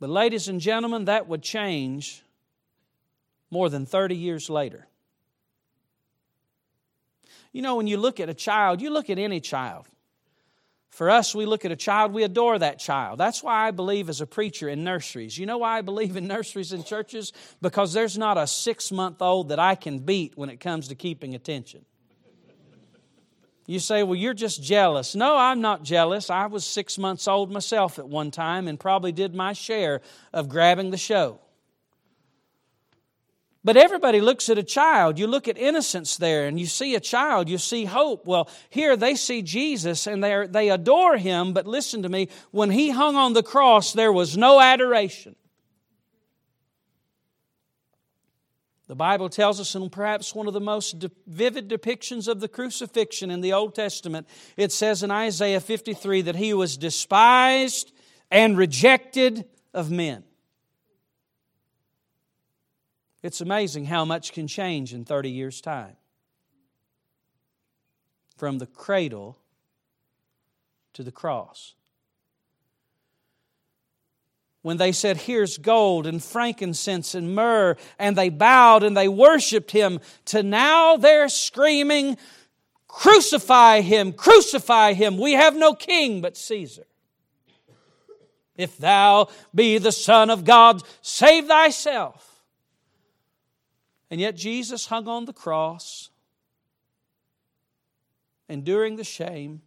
But, 0.00 0.10
ladies 0.10 0.48
and 0.48 0.60
gentlemen, 0.60 1.06
that 1.06 1.28
would 1.28 1.42
change 1.42 2.22
more 3.50 3.68
than 3.70 3.86
30 3.86 4.16
years 4.16 4.50
later. 4.50 4.87
You 7.52 7.62
know, 7.62 7.76
when 7.76 7.86
you 7.86 7.96
look 7.96 8.20
at 8.20 8.28
a 8.28 8.34
child, 8.34 8.80
you 8.80 8.90
look 8.90 9.10
at 9.10 9.18
any 9.18 9.40
child. 9.40 9.86
For 10.90 11.10
us, 11.10 11.34
we 11.34 11.46
look 11.46 11.64
at 11.64 11.70
a 11.70 11.76
child, 11.76 12.12
we 12.12 12.24
adore 12.24 12.58
that 12.58 12.78
child. 12.78 13.18
That's 13.18 13.42
why 13.42 13.68
I 13.68 13.70
believe 13.70 14.08
as 14.08 14.20
a 14.20 14.26
preacher 14.26 14.68
in 14.68 14.84
nurseries. 14.84 15.38
You 15.38 15.46
know 15.46 15.58
why 15.58 15.78
I 15.78 15.82
believe 15.82 16.16
in 16.16 16.26
nurseries 16.26 16.72
and 16.72 16.84
churches? 16.84 17.32
Because 17.60 17.92
there's 17.92 18.18
not 18.18 18.36
a 18.38 18.46
six 18.46 18.90
month 18.90 19.22
old 19.22 19.50
that 19.50 19.58
I 19.58 19.74
can 19.74 20.00
beat 20.00 20.36
when 20.36 20.50
it 20.50 20.58
comes 20.58 20.88
to 20.88 20.94
keeping 20.94 21.34
attention. 21.34 21.84
You 23.66 23.80
say, 23.80 24.02
well, 24.02 24.16
you're 24.16 24.32
just 24.32 24.62
jealous. 24.62 25.14
No, 25.14 25.36
I'm 25.36 25.60
not 25.60 25.82
jealous. 25.82 26.30
I 26.30 26.46
was 26.46 26.64
six 26.64 26.96
months 26.96 27.28
old 27.28 27.50
myself 27.52 27.98
at 27.98 28.08
one 28.08 28.30
time 28.30 28.66
and 28.66 28.80
probably 28.80 29.12
did 29.12 29.34
my 29.34 29.52
share 29.52 30.00
of 30.32 30.48
grabbing 30.48 30.90
the 30.90 30.96
show. 30.96 31.38
But 33.64 33.76
everybody 33.76 34.20
looks 34.20 34.48
at 34.48 34.58
a 34.58 34.62
child. 34.62 35.18
You 35.18 35.26
look 35.26 35.48
at 35.48 35.58
innocence 35.58 36.16
there 36.16 36.46
and 36.46 36.60
you 36.60 36.66
see 36.66 36.94
a 36.94 37.00
child, 37.00 37.48
you 37.48 37.58
see 37.58 37.84
hope. 37.84 38.26
Well, 38.26 38.48
here 38.70 38.96
they 38.96 39.14
see 39.14 39.42
Jesus 39.42 40.06
and 40.06 40.22
they, 40.22 40.46
they 40.46 40.70
adore 40.70 41.16
him, 41.16 41.52
but 41.52 41.66
listen 41.66 42.02
to 42.02 42.08
me, 42.08 42.28
when 42.52 42.70
he 42.70 42.90
hung 42.90 43.16
on 43.16 43.32
the 43.32 43.42
cross, 43.42 43.92
there 43.92 44.12
was 44.12 44.36
no 44.36 44.60
adoration. 44.60 45.34
The 48.86 48.94
Bible 48.94 49.28
tells 49.28 49.60
us 49.60 49.74
in 49.74 49.90
perhaps 49.90 50.34
one 50.34 50.46
of 50.46 50.54
the 50.54 50.60
most 50.60 51.04
vivid 51.26 51.68
depictions 51.68 52.26
of 52.26 52.40
the 52.40 52.48
crucifixion 52.48 53.30
in 53.30 53.42
the 53.42 53.52
Old 53.52 53.74
Testament, 53.74 54.26
it 54.56 54.72
says 54.72 55.02
in 55.02 55.10
Isaiah 55.10 55.60
53 55.60 56.22
that 56.22 56.36
he 56.36 56.54
was 56.54 56.78
despised 56.78 57.92
and 58.30 58.56
rejected 58.56 59.44
of 59.74 59.90
men. 59.90 60.24
It's 63.22 63.40
amazing 63.40 63.86
how 63.86 64.04
much 64.04 64.32
can 64.32 64.46
change 64.46 64.94
in 64.94 65.04
30 65.04 65.30
years' 65.30 65.60
time. 65.60 65.96
From 68.36 68.58
the 68.58 68.66
cradle 68.66 69.38
to 70.92 71.02
the 71.02 71.10
cross. 71.10 71.74
When 74.62 74.76
they 74.76 74.92
said, 74.92 75.16
Here's 75.16 75.58
gold 75.58 76.06
and 76.06 76.22
frankincense 76.22 77.14
and 77.14 77.34
myrrh, 77.34 77.76
and 77.98 78.16
they 78.16 78.28
bowed 78.28 78.82
and 78.82 78.96
they 78.96 79.08
worshiped 79.08 79.70
him, 79.72 80.00
to 80.26 80.42
now 80.42 80.96
they're 80.96 81.28
screaming, 81.28 82.16
Crucify 82.88 83.82
him, 83.82 84.12
crucify 84.12 84.94
him. 84.94 85.18
We 85.18 85.34
have 85.34 85.54
no 85.54 85.74
king 85.74 86.20
but 86.20 86.36
Caesar. 86.36 86.86
If 88.56 88.78
thou 88.78 89.28
be 89.54 89.78
the 89.78 89.92
Son 89.92 90.30
of 90.30 90.44
God, 90.44 90.82
save 91.00 91.46
thyself. 91.46 92.27
And 94.10 94.20
yet 94.20 94.36
Jesus 94.36 94.86
hung 94.86 95.06
on 95.06 95.26
the 95.26 95.32
cross, 95.32 96.10
enduring 98.48 98.96
the 98.96 99.04
shame, 99.04 99.62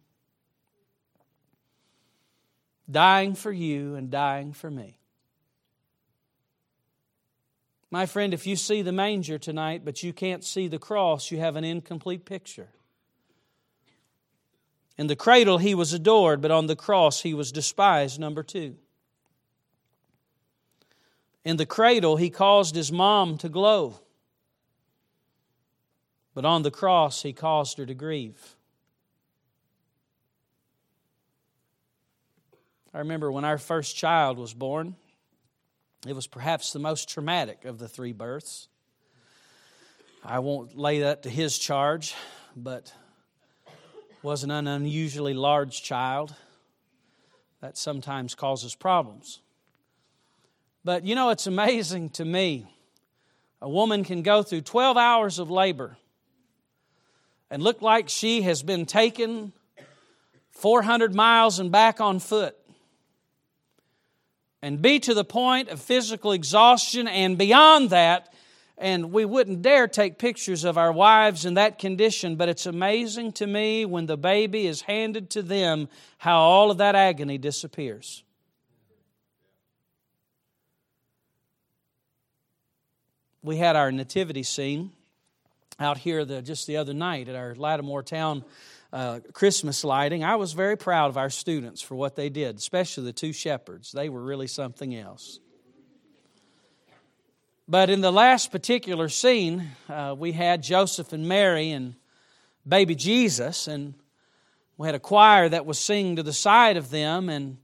dying 2.90 3.34
for 3.34 3.52
you 3.52 3.94
and 3.94 4.10
dying 4.10 4.52
for 4.52 4.70
me. 4.70 4.98
My 7.90 8.06
friend, 8.06 8.32
if 8.32 8.46
you 8.46 8.56
see 8.56 8.80
the 8.80 8.90
manger 8.90 9.38
tonight, 9.38 9.82
but 9.84 10.02
you 10.02 10.12
can't 10.12 10.42
see 10.42 10.66
the 10.66 10.78
cross, 10.78 11.30
you 11.30 11.38
have 11.38 11.56
an 11.56 11.64
incomplete 11.64 12.24
picture. 12.24 12.68
In 14.98 15.06
the 15.06 15.16
cradle, 15.16 15.58
he 15.58 15.74
was 15.74 15.92
adored, 15.92 16.40
but 16.40 16.50
on 16.50 16.66
the 16.66 16.76
cross, 16.76 17.22
he 17.22 17.34
was 17.34 17.52
despised. 17.52 18.18
Number 18.18 18.42
two. 18.42 18.76
In 21.44 21.56
the 21.56 21.66
cradle, 21.66 22.16
he 22.16 22.30
caused 22.30 22.74
his 22.74 22.92
mom 22.92 23.36
to 23.38 23.48
glow, 23.48 24.00
but 26.34 26.44
on 26.44 26.62
the 26.62 26.70
cross, 26.70 27.22
he 27.22 27.32
caused 27.32 27.78
her 27.78 27.86
to 27.86 27.94
grieve. 27.94 28.56
I 32.94 32.98
remember 32.98 33.30
when 33.32 33.44
our 33.44 33.58
first 33.58 33.96
child 33.96 34.38
was 34.38 34.52
born, 34.52 34.96
it 36.06 36.14
was 36.14 36.26
perhaps 36.26 36.72
the 36.72 36.78
most 36.78 37.08
traumatic 37.08 37.64
of 37.64 37.78
the 37.78 37.88
three 37.88 38.12
births. 38.12 38.68
I 40.24 40.40
won't 40.40 40.76
lay 40.76 41.00
that 41.00 41.22
to 41.22 41.30
his 41.30 41.58
charge, 41.58 42.14
but 42.54 42.92
was 44.22 44.44
an 44.44 44.50
unusually 44.50 45.34
large 45.34 45.82
child. 45.82 46.34
That 47.60 47.78
sometimes 47.78 48.34
causes 48.34 48.74
problems. 48.74 49.40
But 50.84 51.04
you 51.04 51.14
know, 51.14 51.30
it's 51.30 51.46
amazing 51.46 52.10
to 52.10 52.24
me. 52.24 52.66
A 53.60 53.68
woman 53.68 54.04
can 54.04 54.22
go 54.22 54.42
through 54.42 54.62
12 54.62 54.96
hours 54.96 55.38
of 55.38 55.50
labor 55.50 55.96
and 57.52 57.62
look 57.62 57.82
like 57.82 58.08
she 58.08 58.40
has 58.40 58.62
been 58.62 58.86
taken 58.86 59.52
400 60.52 61.14
miles 61.14 61.58
and 61.58 61.70
back 61.70 62.00
on 62.00 62.18
foot 62.18 62.56
and 64.62 64.80
be 64.80 64.98
to 65.00 65.12
the 65.12 65.22
point 65.22 65.68
of 65.68 65.78
physical 65.78 66.32
exhaustion 66.32 67.06
and 67.06 67.36
beyond 67.36 67.90
that 67.90 68.32
and 68.78 69.12
we 69.12 69.26
wouldn't 69.26 69.60
dare 69.60 69.86
take 69.86 70.18
pictures 70.18 70.64
of 70.64 70.78
our 70.78 70.90
wives 70.90 71.44
in 71.44 71.54
that 71.54 71.78
condition, 71.78 72.36
but 72.36 72.48
it's 72.48 72.64
amazing 72.64 73.32
to 73.32 73.46
me 73.46 73.84
when 73.84 74.06
the 74.06 74.16
baby 74.16 74.66
is 74.66 74.80
handed 74.80 75.28
to 75.30 75.42
them 75.42 75.90
how 76.16 76.38
all 76.38 76.70
of 76.70 76.78
that 76.78 76.94
agony 76.94 77.36
disappears. 77.36 78.24
We 83.42 83.58
had 83.58 83.76
our 83.76 83.92
nativity 83.92 84.42
scene 84.42 84.92
out 85.82 85.98
here 85.98 86.24
the, 86.24 86.42
just 86.42 86.66
the 86.66 86.76
other 86.76 86.94
night 86.94 87.28
at 87.28 87.34
our 87.34 87.54
Lattimore 87.54 88.02
Town 88.02 88.44
uh, 88.92 89.20
Christmas 89.32 89.84
lighting. 89.84 90.22
I 90.22 90.36
was 90.36 90.52
very 90.52 90.76
proud 90.76 91.08
of 91.08 91.16
our 91.16 91.30
students 91.30 91.80
for 91.80 91.94
what 91.94 92.14
they 92.14 92.28
did, 92.28 92.56
especially 92.56 93.04
the 93.04 93.12
two 93.12 93.32
shepherds. 93.32 93.92
They 93.92 94.08
were 94.08 94.22
really 94.22 94.46
something 94.46 94.94
else. 94.94 95.40
But 97.68 97.88
in 97.88 98.00
the 98.00 98.12
last 98.12 98.50
particular 98.50 99.08
scene, 99.08 99.70
uh, 99.88 100.14
we 100.18 100.32
had 100.32 100.62
Joseph 100.62 101.12
and 101.12 101.26
Mary 101.26 101.70
and 101.70 101.94
baby 102.68 102.94
Jesus, 102.94 103.66
and 103.66 103.94
we 104.76 104.88
had 104.88 104.94
a 104.94 105.00
choir 105.00 105.48
that 105.48 105.64
was 105.64 105.78
singing 105.78 106.16
to 106.16 106.22
the 106.22 106.32
side 106.32 106.76
of 106.76 106.90
them, 106.90 107.28
and 107.28 107.56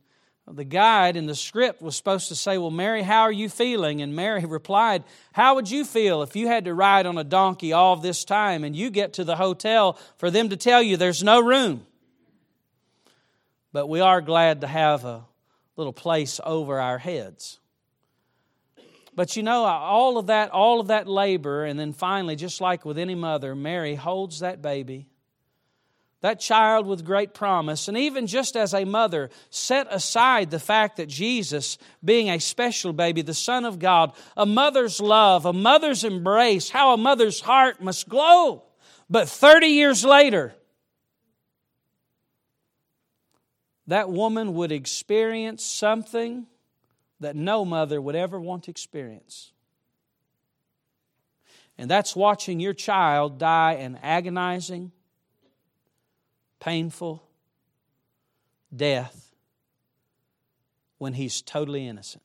the 0.51 0.65
guide 0.65 1.17
in 1.17 1.27
the 1.27 1.35
script 1.35 1.83
was 1.83 1.97
supposed 1.97 2.29
to 2.29 2.35
say, 2.35 2.59
Well, 2.59 2.71
Mary, 2.71 3.03
how 3.03 3.23
are 3.23 3.33
you 3.33 3.49
feeling? 3.49 4.03
And 4.03 4.15
Mary 4.15 4.45
replied, 4.47 5.05
How 5.33 5.55
would 5.55 5.71
you 5.71 5.85
feel 5.85 6.23
if 6.23 6.37
you 6.37 6.47
had 6.47 6.65
to 6.65 6.75
ride 6.75 7.07
on 7.07 7.19
a 7.19 7.25
donkey 7.25 7.73
all 7.73 7.97
this 7.97 8.25
time 8.25 8.65
and 8.65 8.75
you 8.75 8.91
get 8.91 9.15
to 9.15 9.25
the 9.25 9.37
hotel 9.37 9.99
for 10.17 10.31
them 10.31 10.49
to 10.51 10.57
tell 10.57 10.83
you 10.83 10.97
there's 10.97 11.23
no 11.23 11.41
room? 11.41 11.87
But 13.73 13.89
we 13.89 14.01
are 14.01 14.21
glad 14.21 14.63
to 14.63 14.67
have 14.67 15.05
a 15.05 15.25
little 15.77 15.93
place 15.93 16.41
over 16.45 16.81
our 16.81 16.99
heads. 16.99 17.59
But 19.15 19.37
you 19.37 19.43
know, 19.43 19.65
all 19.65 20.17
of 20.17 20.29
that, 20.29 20.51
all 20.51 20.81
of 20.81 20.87
that 20.87 21.09
labor, 21.09 21.65
and 21.65 21.79
then 21.79 21.93
finally, 21.93 22.37
just 22.37 22.61
like 22.61 22.85
with 22.85 22.99
any 22.99 23.17
mother, 23.17 23.55
Mary 23.55 23.97
holds 23.97 24.41
that 24.41 24.63
baby, 24.63 25.07
that 26.21 26.41
child 26.41 26.87
with 26.87 27.05
great 27.05 27.33
promise, 27.33 27.87
and 27.87 27.97
even 27.97 28.27
just 28.27 28.57
as 28.57 28.75
a 28.75 28.85
mother, 28.85 29.31
set 29.51 29.87
aside 29.91 30.51
the 30.51 30.59
fact 30.59 30.97
that 30.97 31.09
Jesus, 31.09 31.79
being 32.05 32.29
a 32.29 32.41
special 32.41 32.93
baby, 32.93 33.23
the 33.23 33.35
Son 33.35 33.65
of 33.65 33.79
God, 33.79 34.13
a 34.37 34.45
mother's 34.45 35.01
love, 35.01 35.47
a 35.47 35.53
mother's 35.53 36.03
embrace, 36.03 36.71
how 36.71 36.93
a 36.93 36.97
mother's 36.97 37.41
heart 37.41 37.81
must 37.81 38.09
glow. 38.09 38.65
But 39.09 39.29
30 39.29 39.69
years 39.69 40.05
later, 40.05 40.55
that 43.87 44.11
woman 44.11 44.55
would 44.55 44.73
experience 44.73 45.65
something 45.65 46.47
that 47.21 47.37
no 47.37 47.65
mother 47.65 48.01
would 48.01 48.17
ever 48.17 48.39
want 48.41 48.65
to 48.65 48.71
experience. 48.71 49.53
And 51.79 51.89
that's 51.89 52.17
watching 52.17 52.59
your 52.59 52.75
child 52.75 53.39
die 53.39 53.75
an 53.75 53.99
agonizing, 54.03 54.91
painful 56.61 57.23
death 58.75 59.35
when 60.99 61.15
he's 61.15 61.43
totally 61.43 61.87
innocent. 61.87 62.23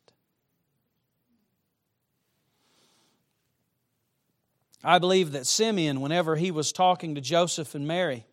I 4.84 5.00
believe 5.00 5.32
that 5.32 5.48
Simeon, 5.48 6.02
whenever 6.02 6.36
he 6.36 6.52
was 6.52 6.74
talking 6.74 7.16
to 7.16 7.22
Joseph 7.22 7.74
and 7.74 7.88
Mary 7.88 8.26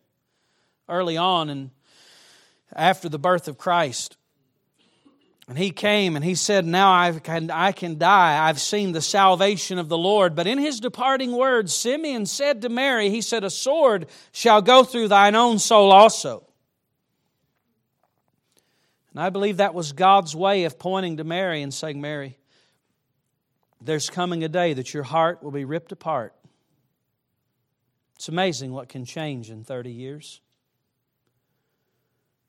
early 0.89 1.15
on 1.15 1.49
and 1.49 1.71
after 2.73 3.07
the 3.07 3.19
birth 3.19 3.47
of 3.47 3.57
Christ, 3.57 4.17
and 5.51 5.59
he 5.59 5.71
came 5.71 6.15
and 6.15 6.23
he 6.23 6.35
said, 6.35 6.65
Now 6.65 6.93
I 6.93 7.11
can, 7.11 7.51
I 7.51 7.73
can 7.73 7.97
die. 7.97 8.47
I've 8.47 8.61
seen 8.61 8.93
the 8.93 9.01
salvation 9.01 9.79
of 9.79 9.89
the 9.89 9.97
Lord. 9.97 10.33
But 10.33 10.47
in 10.47 10.57
his 10.57 10.79
departing 10.79 11.33
words, 11.33 11.75
Simeon 11.75 12.25
said 12.25 12.61
to 12.61 12.69
Mary, 12.69 13.09
He 13.09 13.19
said, 13.19 13.43
A 13.43 13.49
sword 13.49 14.07
shall 14.31 14.61
go 14.61 14.85
through 14.85 15.09
thine 15.09 15.35
own 15.35 15.59
soul 15.59 15.91
also. 15.91 16.47
And 19.11 19.19
I 19.19 19.29
believe 19.29 19.57
that 19.57 19.73
was 19.73 19.91
God's 19.91 20.33
way 20.33 20.63
of 20.63 20.79
pointing 20.79 21.17
to 21.17 21.25
Mary 21.25 21.61
and 21.61 21.73
saying, 21.73 21.99
Mary, 21.99 22.37
there's 23.81 24.09
coming 24.09 24.45
a 24.45 24.47
day 24.47 24.71
that 24.71 24.93
your 24.93 25.03
heart 25.03 25.43
will 25.43 25.51
be 25.51 25.65
ripped 25.65 25.91
apart. 25.91 26.33
It's 28.15 28.29
amazing 28.29 28.71
what 28.71 28.87
can 28.87 29.03
change 29.03 29.49
in 29.49 29.65
30 29.65 29.91
years. 29.91 30.39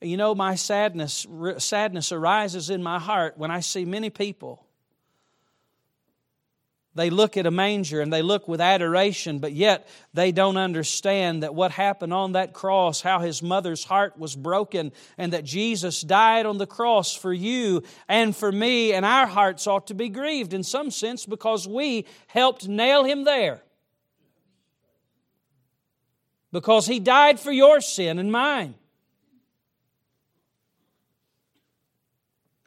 You 0.02 0.16
know, 0.16 0.35
my 0.35 0.56
sadness, 0.56 1.26
sadness 1.59 2.12
arises 2.12 2.71
in 2.71 2.82
my 2.82 2.99
heart 2.99 3.38
when 3.38 3.50
I 3.50 3.61
see 3.61 3.85
many 3.85 4.11
people. 4.11 4.66
They 6.94 7.09
look 7.09 7.38
at 7.38 7.47
a 7.47 7.50
manger 7.50 8.02
and 8.02 8.12
they 8.12 8.21
look 8.21 8.47
with 8.47 8.61
adoration, 8.61 9.38
but 9.38 9.52
yet 9.52 9.88
they 10.12 10.30
don't 10.30 10.59
understand 10.59 11.42
that 11.42 11.54
what 11.54 11.71
happened 11.71 12.12
on 12.12 12.32
that 12.32 12.52
cross, 12.52 13.00
how 13.00 13.21
his 13.21 13.42
mother's 13.42 13.85
heart 13.85 14.18
was 14.18 14.37
broken, 14.37 14.92
and 15.16 15.32
that 15.32 15.44
Jesus 15.44 16.02
died 16.02 16.44
on 16.44 16.59
the 16.59 16.66
cross 16.66 17.14
for 17.14 17.32
you 17.32 17.82
and 18.09 18.37
for 18.37 18.52
me, 18.52 18.92
and 18.92 19.06
our 19.06 19.26
hearts 19.26 19.66
ought 19.66 19.87
to 19.87 19.94
be 19.94 20.11
grieved 20.11 20.52
in 20.52 20.62
some 20.62 20.90
sense 20.90 21.25
because 21.25 21.66
we 21.66 22.04
helped 22.26 22.68
nail 22.68 23.04
him 23.04 23.25
there. 23.25 23.62
Because 26.50 26.87
he 26.87 27.00
died 27.00 27.40
for 27.40 27.52
your 27.52 27.80
sin 27.80 28.18
and 28.18 28.30
mine. 28.30 28.75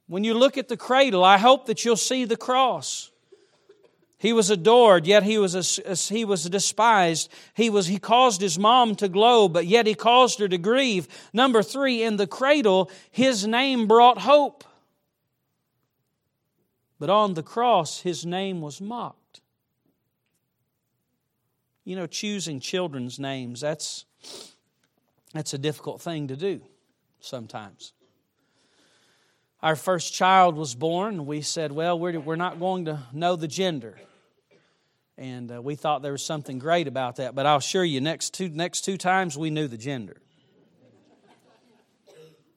When 0.08 0.24
you 0.24 0.36
look 0.36 0.58
at 0.58 0.68
the 0.68 0.78
cradle, 0.78 1.24
I 1.24 1.38
hope 1.38 1.66
that 1.66 1.84
you'll 1.84 1.96
see 1.96 2.26
the 2.26 2.38
cross. 2.38 3.12
He 4.18 4.34
was 4.34 4.50
adored, 4.50 5.06
yet 5.06 5.24
he 5.24 5.38
was, 5.38 5.80
a, 5.80 5.96
he 5.96 6.26
was 6.26 6.46
despised. 6.46 7.32
He, 7.54 7.70
was, 7.70 7.88
he 7.88 8.00
caused 8.00 8.42
his 8.42 8.58
mom 8.58 8.96
to 8.96 9.10
glow, 9.10 9.48
but 9.48 9.66
yet 9.66 9.88
he 9.88 9.94
caused 9.94 10.40
her 10.40 10.48
to 10.48 10.58
grieve. 10.58 11.08
Number 11.34 11.62
three, 11.62 12.02
in 12.02 12.18
the 12.18 12.28
cradle, 12.28 12.90
his 13.12 13.46
name 13.46 13.88
brought 13.88 14.20
hope. 14.20 14.64
But 16.98 17.10
on 17.10 17.34
the 17.34 17.44
cross, 17.44 18.02
his 18.02 18.26
name 18.26 18.62
was 18.62 18.80
mocked. 18.80 19.42
You 21.84 21.96
know, 21.96 22.08
choosing 22.08 22.60
children's 22.60 23.20
names, 23.20 23.62
that's, 23.62 24.06
that's 25.34 25.54
a 25.54 25.58
difficult 25.58 26.02
thing 26.02 26.30
to 26.30 26.36
do 26.36 26.62
sometimes 27.20 27.94
our 29.62 29.76
first 29.76 30.14
child 30.14 30.56
was 30.56 30.76
born, 30.76 31.26
we 31.26 31.42
said, 31.42 31.72
Well, 31.72 31.98
we're, 31.98 32.20
we're 32.20 32.36
not 32.36 32.60
going 32.60 32.86
to 32.86 33.00
know 33.14 33.36
the 33.36 33.48
gender. 33.48 33.98
And 35.18 35.52
uh, 35.52 35.62
we 35.62 35.76
thought 35.76 36.02
there 36.02 36.12
was 36.12 36.26
something 36.26 36.60
great 36.60 36.88
about 36.88 37.18
that. 37.18 37.36
But 37.36 37.46
I'll 37.46 37.58
assure 37.58 37.86
you, 37.86 38.02
next 38.02 38.34
two, 38.34 38.50
next 38.50 38.82
two 38.82 38.98
times 38.98 39.38
we 39.38 39.50
knew 39.50 39.68
the 39.68 39.78
gender. 39.78 40.18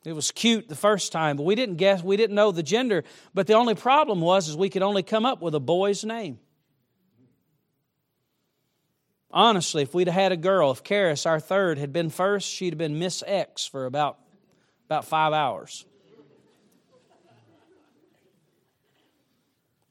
It 0.04 0.12
was 0.12 0.30
cute 0.30 0.68
the 0.68 0.76
first 0.76 1.12
time, 1.12 1.36
but 1.36 1.42
we 1.42 1.54
didn't 1.54 1.76
guess, 1.76 2.02
we 2.02 2.16
didn't 2.16 2.34
know 2.34 2.50
the 2.50 2.62
gender. 2.62 3.04
But 3.34 3.46
the 3.46 3.54
only 3.54 3.74
problem 3.74 4.20
was 4.20 4.48
is 4.48 4.56
we 4.56 4.70
could 4.70 4.82
only 4.82 5.02
come 5.02 5.26
up 5.26 5.42
with 5.42 5.54
a 5.54 5.60
boy's 5.60 6.04
name. 6.04 6.38
Honestly, 9.30 9.82
if 9.82 9.92
we'd 9.92 10.08
had 10.08 10.32
a 10.32 10.36
girl, 10.36 10.70
if 10.70 10.82
Karis, 10.82 11.26
our 11.26 11.38
third, 11.38 11.78
had 11.78 11.92
been 11.92 12.08
first, 12.08 12.48
she'd 12.48 12.72
have 12.72 12.78
been 12.78 12.98
Miss 12.98 13.22
X 13.26 13.66
for 13.66 13.84
about, 13.84 14.18
about 14.86 15.04
five 15.04 15.34
hours. 15.34 15.84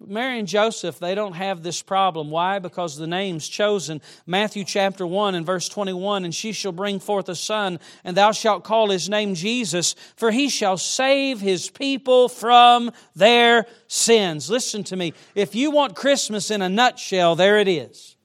Mary 0.05 0.37
and 0.37 0.47
Joseph, 0.47 0.99
they 0.99 1.15
don't 1.15 1.33
have 1.33 1.63
this 1.63 1.81
problem. 1.81 2.29
Why? 2.29 2.59
Because 2.59 2.97
the 2.97 3.07
name's 3.07 3.47
chosen. 3.47 4.01
Matthew 4.27 4.63
chapter 4.63 5.07
1 5.07 5.33
and 5.33 5.45
verse 5.45 5.67
21 5.69 6.23
And 6.23 6.35
she 6.35 6.51
shall 6.51 6.71
bring 6.71 6.99
forth 6.99 7.29
a 7.29 7.35
son, 7.35 7.79
and 8.03 8.15
thou 8.15 8.31
shalt 8.31 8.63
call 8.63 8.91
his 8.91 9.09
name 9.09 9.33
Jesus, 9.33 9.95
for 10.15 10.29
he 10.29 10.49
shall 10.49 10.77
save 10.77 11.39
his 11.39 11.69
people 11.69 12.29
from 12.29 12.91
their 13.15 13.65
sins. 13.87 14.51
Listen 14.51 14.83
to 14.83 14.95
me. 14.95 15.13
If 15.33 15.55
you 15.55 15.71
want 15.71 15.95
Christmas 15.95 16.51
in 16.51 16.61
a 16.61 16.69
nutshell, 16.69 17.35
there 17.35 17.57
it 17.57 17.67
is. 17.67 18.16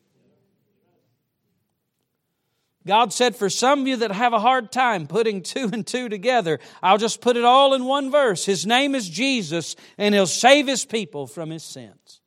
God 2.86 3.12
said, 3.12 3.36
for 3.36 3.48
some 3.48 3.82
of 3.82 3.86
you 3.86 3.96
that 3.98 4.10
have 4.10 4.32
a 4.32 4.40
hard 4.40 4.72
time 4.72 5.06
putting 5.06 5.42
two 5.42 5.70
and 5.72 5.86
two 5.86 6.08
together, 6.08 6.58
I'll 6.82 6.98
just 6.98 7.20
put 7.20 7.36
it 7.36 7.44
all 7.44 7.74
in 7.74 7.84
one 7.84 8.10
verse. 8.10 8.44
His 8.44 8.66
name 8.66 8.94
is 8.94 9.08
Jesus, 9.08 9.76
and 9.98 10.14
He'll 10.14 10.26
save 10.26 10.66
His 10.66 10.84
people 10.84 11.26
from 11.26 11.50
His 11.50 11.62
sins. 11.62 12.20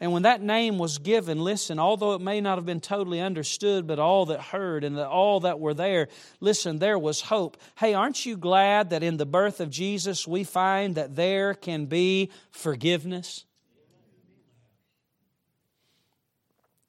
And 0.00 0.12
when 0.12 0.22
that 0.22 0.40
name 0.40 0.78
was 0.78 0.98
given, 0.98 1.42
listen, 1.42 1.80
although 1.80 2.12
it 2.12 2.20
may 2.20 2.40
not 2.40 2.56
have 2.56 2.66
been 2.66 2.80
totally 2.80 3.20
understood, 3.20 3.88
but 3.88 3.98
all 3.98 4.26
that 4.26 4.40
heard 4.40 4.84
and 4.84 4.96
all 4.96 5.40
that 5.40 5.58
were 5.58 5.74
there, 5.74 6.06
listen, 6.38 6.78
there 6.78 6.98
was 6.98 7.20
hope. 7.22 7.56
Hey, 7.76 7.94
aren't 7.94 8.24
you 8.24 8.36
glad 8.36 8.90
that 8.90 9.02
in 9.02 9.16
the 9.16 9.26
birth 9.26 9.58
of 9.58 9.70
Jesus 9.70 10.28
we 10.28 10.44
find 10.44 10.94
that 10.94 11.16
there 11.16 11.52
can 11.52 11.86
be 11.86 12.30
forgiveness? 12.52 13.44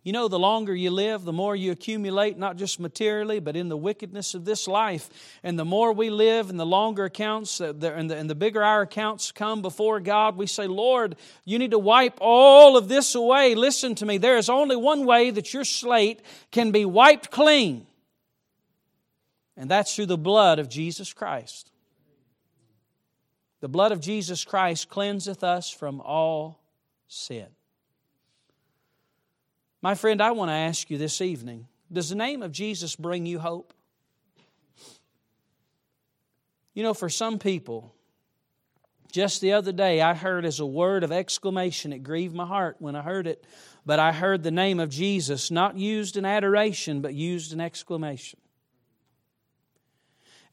You 0.04 0.14
know, 0.14 0.30
the 0.30 0.40
longer 0.40 0.74
you 0.74 0.92
live, 0.92 1.26
the 1.26 1.34
more 1.34 1.56
you 1.58 1.72
accumulate, 1.72 2.38
not 2.38 2.56
just 2.56 2.80
materially, 2.80 3.42
but 3.42 3.58
in 3.58 3.68
the 3.68 3.76
wickedness 3.76 4.34
of 4.34 4.46
this 4.46 4.66
life. 4.66 5.10
And 5.44 5.60
the 5.60 5.66
more 5.66 5.92
we 5.92 6.10
live, 6.10 6.50
and 6.50 6.58
the 6.58 6.66
longer 6.66 7.04
accounts, 7.04 7.60
uh, 7.60 7.74
and 7.82 8.10
the, 8.10 8.16
and 8.16 8.30
the 8.30 8.36
bigger 8.36 8.64
our 8.64 8.84
accounts 8.84 9.34
come 9.34 9.62
before 9.62 10.00
God, 10.00 10.38
we 10.38 10.48
say, 10.48 10.68
Lord, 10.68 11.18
you 11.44 11.60
need 11.60 11.72
to 11.72 11.80
wipe 11.80 12.18
all 12.22 12.78
of 12.78 12.88
this 12.88 13.14
away. 13.14 13.56
Listen 13.56 13.94
to 13.96 14.06
me, 14.06 14.18
there 14.18 14.38
is 14.38 14.50
only 14.50 14.78
one 14.78 15.06
way 15.06 15.32
that 15.32 15.54
your 15.54 15.66
slate 15.66 16.22
can 16.50 16.72
be 16.72 16.86
wiped 16.86 17.30
clean, 17.30 17.86
and 19.58 19.70
that's 19.70 19.94
through 19.94 20.06
the 20.06 20.18
blood 20.18 20.60
of 20.60 20.70
Jesus 20.70 21.12
Christ. 21.12 21.72
The 23.60 23.68
blood 23.68 23.92
of 23.92 24.00
Jesus 24.00 24.46
Christ 24.46 24.88
cleanseth 24.88 25.44
us 25.44 25.70
from 25.70 26.00
all 26.00 26.64
sin. 27.10 27.48
My 29.82 29.96
friend, 29.96 30.22
I 30.22 30.32
want 30.32 30.50
to 30.50 30.56
ask 30.56 30.90
you 30.90 30.98
this 30.98 31.22
evening 31.22 31.68
does 31.92 32.10
the 32.10 32.16
name 32.16 32.44
of 32.44 32.52
Jesus 32.52 32.96
bring 32.96 33.26
you 33.26 33.40
hope? 33.40 33.74
You 36.76 36.84
know, 36.84 36.94
for 36.94 37.10
some 37.10 37.40
people, 37.40 37.94
just 39.12 39.42
the 39.42 39.54
other 39.54 39.72
day 39.72 40.02
I 40.02 40.14
heard 40.14 40.46
as 40.46 40.60
a 40.60 40.66
word 40.66 41.04
of 41.04 41.12
exclamation, 41.12 41.92
it 41.94 42.04
grieved 42.04 42.36
my 42.36 42.46
heart 42.46 42.76
when 42.80 42.96
I 42.96 43.02
heard 43.02 43.26
it, 43.26 43.44
but 43.86 44.00
I 44.00 44.12
heard 44.12 44.44
the 44.44 44.52
name 44.52 44.80
of 44.80 44.90
Jesus 44.90 45.50
not 45.50 45.78
used 45.78 46.16
in 46.16 46.26
adoration, 46.26 47.02
but 47.02 47.16
used 47.16 47.54
in 47.54 47.60
exclamation. 47.60 48.40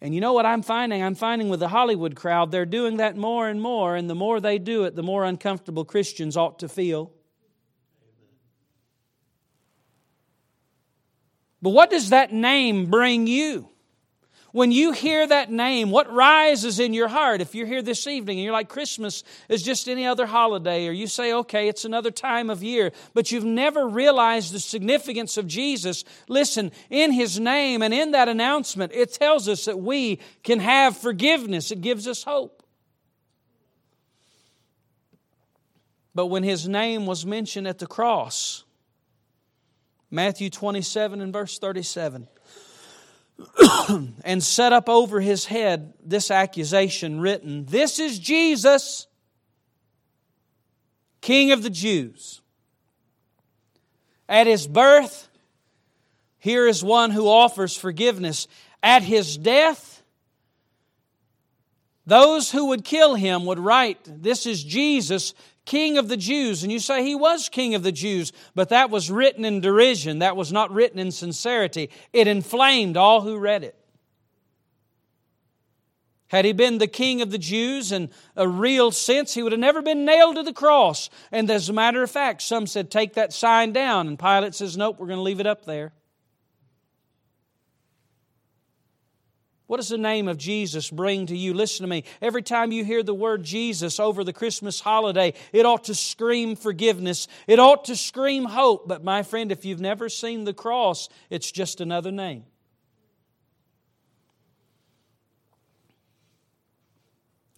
And 0.01 0.15
you 0.15 0.21
know 0.21 0.33
what 0.33 0.47
I'm 0.47 0.63
finding? 0.63 1.03
I'm 1.03 1.15
finding 1.15 1.49
with 1.49 1.61
the 1.61 1.69
Hollywood 1.69 2.17
crowd, 2.17 2.51
they're 2.51 2.65
doing 2.65 2.97
that 2.97 3.17
more 3.17 3.49
and 3.49 3.61
more, 3.61 3.95
and 3.95 4.09
the 4.09 4.15
more 4.15 4.41
they 4.41 4.59
do 4.59 4.85
it, 4.85 4.95
the 4.95 5.03
more 5.03 5.25
uncomfortable 5.25 5.85
Christians 5.85 6.37
ought 6.37 6.59
to 6.61 6.69
feel. 6.69 7.13
But 11.67 11.73
what 11.73 11.91
does 11.91 12.11
that 12.11 12.33
name 12.33 12.87
bring 12.87 13.27
you? 13.27 13.69
When 14.53 14.71
you 14.71 14.93
hear 14.93 15.27
that 15.27 15.51
name, 15.51 15.91
what 15.91 16.09
rises 16.13 16.79
in 16.79 16.95
your 16.95 17.09
heart? 17.09 17.41
If 17.41 17.57
you're 17.57 17.67
here 17.67 17.83
this 17.83 18.07
evening 18.07 18.39
and 18.39 18.45
you're 18.45 18.53
like, 18.53 18.69
Christmas 18.69 19.25
is 19.49 19.65
just 19.65 19.89
any 19.89 20.07
other 20.07 20.27
holiday, 20.27 20.87
or 20.87 20.93
you 20.93 21.09
say, 21.09 21.33
okay, 21.33 21.67
it's 21.67 21.85
another 21.85 22.13
time 22.13 22.51
of 22.51 22.63
year, 22.63 22.93
but 23.15 23.33
you've 23.33 23.43
never 23.43 23.85
realized 23.89 24.53
the 24.53 24.61
significance 24.61 25.37
of 25.37 25.49
Jesus, 25.49 26.05
listen, 26.29 26.71
in 26.89 27.11
His 27.11 27.41
name 27.41 27.83
and 27.83 27.93
in 27.93 28.13
that 28.13 28.29
announcement, 28.29 28.93
it 28.95 29.13
tells 29.13 29.49
us 29.49 29.65
that 29.65 29.81
we 29.81 30.21
can 30.45 30.61
have 30.61 30.97
forgiveness. 30.97 31.73
It 31.73 31.81
gives 31.81 32.07
us 32.07 32.23
hope. 32.23 32.63
But 36.15 36.27
when 36.27 36.45
His 36.45 36.69
name 36.69 37.07
was 37.07 37.27
mentioned 37.27 37.67
at 37.67 37.81
the 37.81 37.89
cross, 37.89 38.63
Matthew 40.11 40.51
27 40.51 41.21
and 41.21 41.33
verse 41.33 41.59
37. 41.59 42.29
and 44.25 44.43
set 44.43 44.73
up 44.73 44.89
over 44.89 45.21
his 45.21 45.45
head 45.45 45.93
this 46.05 46.31
accusation 46.31 47.21
written 47.21 47.67
This 47.67 47.99
is 47.99 48.19
Jesus, 48.19 49.07
King 51.21 51.53
of 51.53 51.63
the 51.63 51.71
Jews. 51.71 52.41
At 54.29 54.47
his 54.47 54.67
birth, 54.67 55.29
here 56.39 56.67
is 56.67 56.83
one 56.83 57.11
who 57.11 57.29
offers 57.29 57.77
forgiveness. 57.77 58.49
At 58.83 59.03
his 59.03 59.37
death, 59.37 60.03
those 62.07 62.51
who 62.51 62.67
would 62.67 62.85
kill 62.85 63.15
him 63.15 63.47
would 63.47 63.59
write, 63.59 63.99
This 64.07 64.47
is 64.47 64.63
Jesus, 64.63 65.35
King 65.67 65.99
of 65.99 66.09
the 66.09 66.17
Jews. 66.17 66.63
And 66.63 66.73
you 66.73 66.79
say 66.79 67.05
he 67.05 67.15
was 67.15 67.51
King 67.51 67.75
of 67.75 67.83
the 67.83 67.93
Jews, 67.93 68.33
but 68.55 68.71
that 68.71 68.89
was 68.89 69.11
written 69.11 69.45
in 69.45 69.61
derision. 69.61 70.21
That 70.21 70.37
was 70.37 70.53
not 70.53 70.73
written 70.73 70.99
in 70.99 71.11
sincerity. 71.11 71.91
It 72.15 72.27
inflamed 72.27 72.97
all 72.97 73.21
who 73.21 73.37
read 73.37 73.65
it. 73.65 73.77
Had 76.29 76.45
he 76.45 76.53
been 76.53 76.79
the 76.79 76.89
king 76.89 77.23
of 77.23 77.31
the 77.31 77.39
Jews 77.39 77.93
in 77.93 78.11
a 78.35 78.49
real 78.49 78.91
sense, 78.91 79.35
he 79.35 79.43
would 79.43 79.53
have 79.53 79.61
never 79.61 79.81
been 79.81 80.05
nailed 80.05 80.37
to 80.37 80.43
the 80.43 80.53
cross. 80.53 81.09
And 81.31 81.49
as 81.51 81.69
a 81.69 81.73
matter 81.73 82.03
of 82.03 82.11
fact, 82.11 82.43
some 82.43 82.67
said, 82.67 82.91
Take 82.91 83.15
that 83.15 83.33
sign 83.33 83.73
down. 83.73 84.09
And 84.09 84.19
Pilate 84.19 84.55
says, 84.55 84.77
Nope, 84.77 84.99
we're 84.99 85.07
going 85.07 85.19
to 85.19 85.23
leave 85.23 85.39
it 85.39 85.47
up 85.47 85.67
there. 85.67 85.93
What 89.67 89.79
does 89.79 89.89
the 89.89 89.99
name 89.99 90.29
of 90.29 90.39
Jesus 90.39 90.91
bring 90.91 91.27
to 91.27 91.37
you? 91.37 91.53
Listen 91.53 91.83
to 91.83 91.89
me. 91.89 92.05
Every 92.23 92.43
time 92.43 92.71
you 92.71 92.85
hear 92.85 93.03
the 93.03 93.15
word 93.15 93.43
Jesus 93.43 93.99
over 93.99 94.23
the 94.23 94.33
Christmas 94.33 94.81
holiday, 94.81 95.35
it 95.53 95.67
ought 95.67 95.85
to 95.85 95.95
scream 95.95 96.55
forgiveness. 96.55 97.27
It 97.49 97.59
ought 97.59 97.85
to 97.87 97.97
scream 97.97 98.45
hope. 98.45 98.87
But 98.87 99.03
my 99.03 99.25
friend, 99.25 99.51
if 99.51 99.65
you've 99.65 99.81
never 99.81 100.09
seen 100.09 100.45
the 100.45 100.55
cross, 100.55 101.09
it's 101.31 101.51
just 101.51 101.81
another 101.81 102.13
name. 102.13 102.45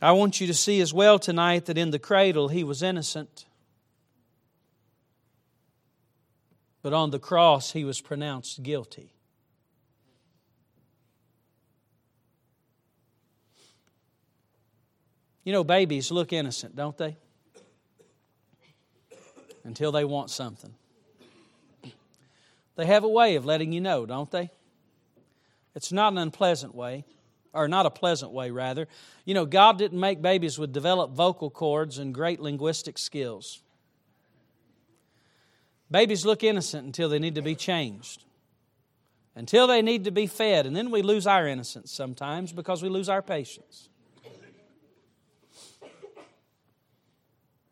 I 0.00 0.12
want 0.12 0.40
you 0.40 0.46
to 0.46 0.54
see 0.54 0.80
as 0.80 0.94
well 0.94 1.18
tonight 1.18 1.66
that 1.66 1.76
in 1.76 1.90
the 1.90 1.98
cradle 1.98 2.48
he 2.48 2.64
was 2.64 2.82
innocent. 2.82 3.44
But 6.80 6.94
on 6.94 7.10
the 7.10 7.18
cross 7.18 7.72
he 7.72 7.84
was 7.84 8.00
pronounced 8.00 8.62
guilty. 8.62 9.17
You 15.44 15.52
know, 15.52 15.64
babies 15.64 16.10
look 16.10 16.32
innocent, 16.32 16.76
don't 16.76 16.96
they? 16.96 17.16
Until 19.64 19.92
they 19.92 20.04
want 20.04 20.30
something. 20.30 20.74
They 22.76 22.86
have 22.86 23.02
a 23.02 23.08
way 23.08 23.34
of 23.34 23.44
letting 23.44 23.72
you 23.72 23.80
know, 23.80 24.06
don't 24.06 24.30
they? 24.30 24.50
It's 25.74 25.92
not 25.92 26.12
an 26.12 26.18
unpleasant 26.18 26.74
way, 26.74 27.04
or 27.52 27.66
not 27.66 27.86
a 27.86 27.90
pleasant 27.90 28.30
way, 28.30 28.50
rather. 28.50 28.86
You 29.24 29.34
know, 29.34 29.46
God 29.46 29.78
didn't 29.78 29.98
make 29.98 30.22
babies 30.22 30.58
with 30.58 30.72
developed 30.72 31.14
vocal 31.14 31.50
cords 31.50 31.98
and 31.98 32.14
great 32.14 32.40
linguistic 32.40 32.98
skills. 32.98 33.62
Babies 35.90 36.24
look 36.26 36.44
innocent 36.44 36.84
until 36.84 37.08
they 37.08 37.18
need 37.18 37.34
to 37.34 37.42
be 37.42 37.54
changed, 37.54 38.24
until 39.34 39.66
they 39.66 39.82
need 39.82 40.04
to 40.04 40.10
be 40.10 40.26
fed, 40.26 40.66
and 40.66 40.76
then 40.76 40.90
we 40.90 41.02
lose 41.02 41.26
our 41.26 41.48
innocence 41.48 41.90
sometimes 41.90 42.52
because 42.52 42.82
we 42.82 42.88
lose 42.88 43.08
our 43.08 43.22
patience. 43.22 43.88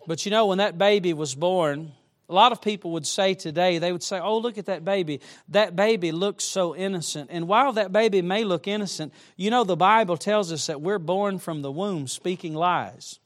But 0.07 0.25
you 0.25 0.31
know, 0.31 0.47
when 0.47 0.59
that 0.59 0.79
baby 0.79 1.13
was 1.13 1.35
born, 1.35 1.93
a 2.29 2.35
lot 2.35 2.53
of 2.53 2.61
people 2.61 2.93
would 2.93 3.07
say 3.07 3.35
today, 3.35 3.79
they 3.79 3.93
would 3.93 4.03
say, 4.03 4.19
Oh, 4.19 4.39
look 4.39 4.59
at 4.59 4.67
that 4.67 4.85
baby. 4.85 5.21
That 5.49 5.77
baby 5.77 6.13
looks 6.13 6.45
so 6.45 6.75
innocent. 6.75 7.31
And 7.33 7.47
while 7.47 7.73
that 7.75 7.93
baby 7.93 8.23
may 8.23 8.45
look 8.45 8.67
innocent, 8.67 9.13
you 9.37 9.51
know, 9.51 9.65
the 9.65 9.77
Bible 9.77 10.17
tells 10.17 10.53
us 10.53 10.67
that 10.67 10.81
we're 10.81 10.99
born 10.99 11.39
from 11.39 11.63
the 11.63 11.71
womb 11.71 12.09
speaking 12.09 12.55
lies. 12.55 13.21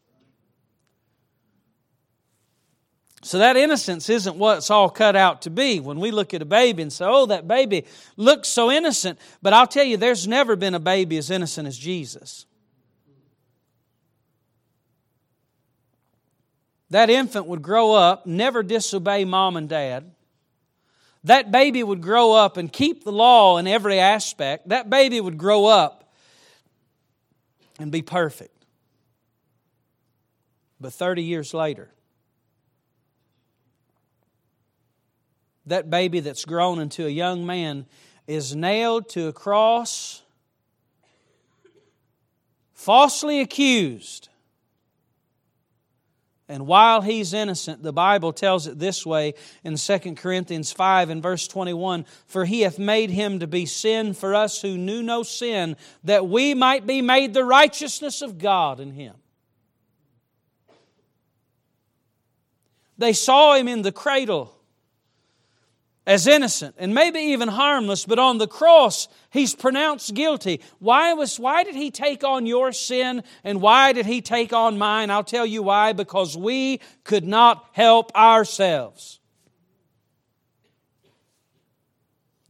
So 3.23 3.39
that 3.39 3.57
innocence 3.57 4.09
isn't 4.09 4.37
what 4.37 4.59
it's 4.59 4.71
all 4.71 4.89
cut 4.89 5.15
out 5.15 5.43
to 5.43 5.51
be. 5.51 5.79
When 5.79 6.01
we 6.01 6.11
look 6.11 6.33
at 6.33 6.41
a 6.41 6.47
baby 6.47 6.83
and 6.83 6.93
say, 6.93 7.05
oh, 7.07 7.27
that 7.27 7.47
baby 7.47 7.85
looks 8.17 8.49
so 8.49 8.71
innocent. 8.71 9.19
But 9.43 9.53
I'll 9.53 9.67
tell 9.67 9.85
you, 9.85 9.99
there's 9.99 10.27
never 10.27 10.57
been 10.57 10.75
a 10.75 10.81
baby 10.81 11.19
as 11.19 11.31
innocent 11.31 11.69
as 11.69 11.77
Jesus. 11.77 12.47
That 16.91 17.09
infant 17.09 17.47
would 17.47 17.63
grow 17.63 17.95
up, 17.95 18.27
never 18.27 18.63
disobey 18.63 19.25
mom 19.25 19.57
and 19.57 19.69
dad. 19.69 20.11
That 21.25 21.53
baby 21.53 21.83
would 21.83 22.01
grow 22.01 22.33
up 22.33 22.57
and 22.57 22.73
keep 22.73 23.05
the 23.05 23.13
law 23.13 23.59
in 23.59 23.67
every 23.67 24.01
aspect. 24.01 24.69
That 24.69 24.91
baby 24.91 25.21
would 25.21 25.39
grow 25.39 25.67
up 25.67 26.13
and 27.79 27.93
be 27.93 28.03
perfect. 28.03 28.65
But 30.81 30.93
30 30.95 31.23
years 31.23 31.53
later, 31.53 31.91
that 35.67 35.91
baby 35.91 36.21
that's 36.21 36.45
grown 36.45 36.81
into 36.81 37.07
a 37.07 37.11
young 37.11 37.45
man 37.45 37.87
is 38.27 38.57
nailed 38.57 39.09
to 39.11 39.29
a 39.29 39.33
cross, 39.33 40.23
falsely 42.73 43.41
accused. 43.41 44.30
And 46.51 46.67
while 46.67 47.01
he's 47.01 47.33
innocent, 47.33 47.85
the 47.85 47.93
Bible 47.93 48.33
tells 48.33 48.67
it 48.67 48.77
this 48.77 49.07
way 49.07 49.35
in 49.63 49.77
2 49.77 49.99
Corinthians 50.17 50.73
5 50.73 51.09
and 51.09 51.23
verse 51.23 51.47
21 51.47 52.05
For 52.27 52.45
he 52.45 52.63
hath 52.63 52.77
made 52.77 53.11
him 53.11 53.39
to 53.39 53.47
be 53.47 53.67
sin 53.67 54.15
for 54.15 54.35
us 54.35 54.61
who 54.61 54.77
knew 54.77 55.01
no 55.01 55.23
sin, 55.23 55.77
that 56.03 56.27
we 56.27 56.55
might 56.55 56.89
be 56.89 57.03
made 57.03 57.35
the 57.35 57.45
righteousness 57.45 58.21
of 58.21 58.39
God 58.39 58.81
in 58.81 58.91
him. 58.91 59.15
They 62.99 63.13
saw 63.13 63.55
him 63.55 63.69
in 63.69 63.83
the 63.83 63.93
cradle 63.93 64.53
as 66.07 66.27
innocent 66.27 66.75
and 66.79 66.95
maybe 66.95 67.19
even 67.19 67.49
harmless, 67.49 68.05
but 68.05 68.19
on 68.19 68.39
the 68.39 68.49
cross, 68.49 69.09
he's 69.31 69.55
pronounced 69.55 70.15
guilty. 70.15 70.61
Why, 70.79 71.13
was, 71.13 71.39
why 71.39 71.63
did 71.63 71.77
he 71.77 71.91
take 71.91 72.25
on 72.25 72.47
your 72.47 72.73
sin 72.73 73.23
and 73.45 73.61
why 73.61 73.93
did 73.93 74.07
he 74.07 74.21
take 74.21 74.53
on 74.53 74.79
mine? 74.79 75.11
I'll 75.11 75.25
tell 75.25 75.47
you 75.47 75.63
why 75.63 75.93
because 75.93 76.37
we 76.37 76.81
could 77.05 77.25
not 77.25 77.65
help 77.73 78.15
ourselves. 78.17 79.20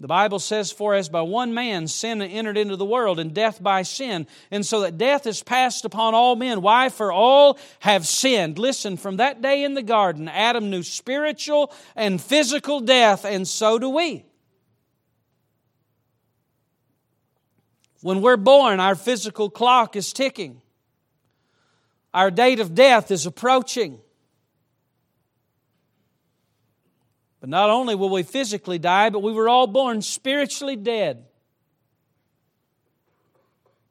The 0.01 0.09
Bible 0.09 0.39
says, 0.39 0.73
For 0.73 0.95
as 0.95 1.11
by 1.11 1.21
one 1.21 1.53
man 1.53 1.87
sin 1.87 2.23
entered 2.23 2.57
into 2.57 2.77
the 2.77 2.87
world, 2.87 3.21
and 3.21 3.35
death 3.35 3.63
by 3.63 3.83
sin, 3.83 4.27
and 4.51 4.65
so 4.65 4.81
that 4.81 4.97
death 4.97 5.27
is 5.27 5.43
passed 5.43 5.85
upon 5.85 6.15
all 6.15 6.37
men. 6.37 6.63
Why? 6.63 6.89
For 6.89 7.13
all 7.13 7.59
have 7.81 8.07
sinned. 8.07 8.59
Listen, 8.59 8.97
from 8.97 9.19
that 9.19 9.43
day 9.43 9.63
in 9.63 9.75
the 9.75 9.83
garden, 9.83 10.27
Adam 10.27 10.71
knew 10.71 10.83
spiritual 10.83 11.71
and 11.95 12.19
physical 12.19 12.81
death, 12.81 13.27
and 13.27 13.47
so 13.47 13.79
do 13.79 13.91
we. 13.91 14.25
When 18.01 18.23
we're 18.23 18.39
born, 18.39 18.81
our 18.81 18.95
physical 18.95 19.51
clock 19.51 19.97
is 19.97 20.15
ticking, 20.15 20.63
our 22.15 22.31
date 22.31 22.59
of 22.59 22.75
death 22.75 23.11
is 23.11 23.27
approaching. 23.27 24.01
But 27.41 27.49
not 27.49 27.71
only 27.71 27.95
will 27.95 28.11
we 28.11 28.23
physically 28.23 28.79
die, 28.79 29.11
but 29.11 29.23
we 29.23 29.33
were 29.33 29.49
all 29.49 29.67
born 29.67 30.03
spiritually 30.03 30.77
dead. 30.77 31.25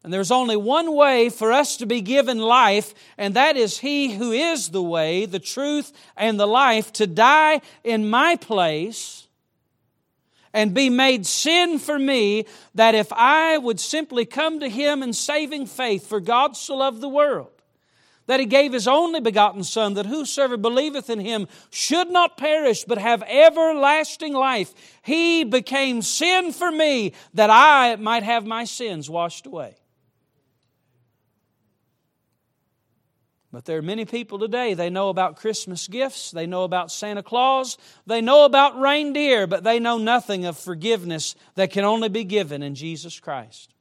And 0.03 0.13
there's 0.13 0.31
only 0.31 0.55
one 0.55 0.95
way 0.95 1.29
for 1.29 1.51
us 1.51 1.77
to 1.77 1.85
be 1.85 2.01
given 2.01 2.37
life, 2.37 2.93
and 3.17 3.33
that 3.33 3.57
is 3.57 3.79
He 3.79 4.13
who 4.13 4.31
is 4.31 4.69
the 4.69 4.83
way, 4.83 5.25
the 5.25 5.39
truth, 5.39 5.91
and 6.15 6.39
the 6.39 6.45
life 6.45 6.93
to 6.93 7.07
die 7.07 7.61
in 7.83 8.09
my 8.09 8.35
place 8.35 9.27
and 10.53 10.73
be 10.73 10.89
made 10.89 11.25
sin 11.27 11.77
for 11.77 11.99
me, 11.99 12.45
that 12.73 12.95
if 12.95 13.11
I 13.13 13.57
would 13.57 13.79
simply 13.79 14.25
come 14.25 14.61
to 14.61 14.69
Him 14.69 15.03
in 15.03 15.13
saving 15.13 15.67
faith, 15.67 16.07
for 16.07 16.19
God 16.19 16.55
so 16.55 16.77
loved 16.77 17.01
the 17.01 17.09
world 17.09 17.58
that 18.29 18.39
he 18.39 18.45
gave 18.45 18.73
his 18.73 18.87
only 18.87 19.19
begotten 19.19 19.63
Son, 19.63 19.95
that 19.95 20.05
whosoever 20.05 20.55
believeth 20.55 21.09
in 21.09 21.17
him 21.17 21.47
should 21.71 22.11
not 22.11 22.37
perish, 22.37 22.83
but 22.83 22.99
have 22.99 23.23
everlasting 23.23 24.33
life. 24.33 24.71
He 25.01 25.43
became 25.43 26.03
sin 26.03 26.53
for 26.53 26.71
me, 26.71 27.13
that 27.33 27.49
I 27.49 27.95
might 27.95 28.21
have 28.21 28.45
my 28.45 28.65
sins 28.65 29.09
washed 29.09 29.47
away. 29.47 29.77
But 33.51 33.65
there 33.65 33.79
are 33.79 33.81
many 33.81 34.05
people 34.05 34.37
today, 34.37 34.75
they 34.75 34.91
know 34.91 35.09
about 35.09 35.37
Christmas 35.37 35.87
gifts, 35.87 36.29
they 36.29 36.45
know 36.45 36.65
about 36.65 36.91
Santa 36.91 37.23
Claus, 37.23 37.79
they 38.05 38.21
know 38.21 38.45
about 38.45 38.79
reindeer, 38.79 39.47
but 39.47 39.63
they 39.63 39.79
know 39.79 39.97
nothing 39.97 40.45
of 40.45 40.55
forgiveness 40.55 41.33
that 41.55 41.71
can 41.71 41.83
only 41.83 42.09
be 42.09 42.25
given 42.25 42.61
in 42.61 42.75
Jesus 42.75 43.19
Christ. 43.19 43.73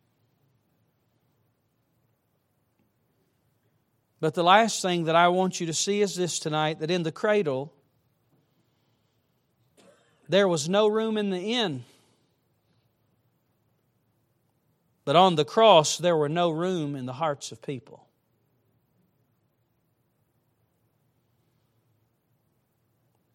But 4.21 4.35
the 4.35 4.43
last 4.43 4.83
thing 4.83 5.05
that 5.05 5.15
I 5.15 5.29
want 5.29 5.61
you 5.61 5.67
to 5.67 5.73
see 5.73 6.01
is 6.03 6.17
this 6.17 6.39
tonight 6.39 6.81
that 6.81 6.91
in 6.91 7.05
the 7.05 7.13
cradle, 7.13 7.73
there 10.29 10.49
was 10.49 10.69
no 10.69 10.89
room 10.89 11.17
in 11.17 11.31
the 11.31 11.55
inn. 11.55 11.85
But 15.05 15.17
on 15.17 15.37
the 15.37 15.45
cross, 15.45 15.97
there 15.97 16.17
were 16.17 16.29
no 16.29 16.51
room 16.51 16.95
in 16.95 17.07
the 17.07 17.15
hearts 17.15 17.53
of 17.53 17.63
people. 17.63 18.05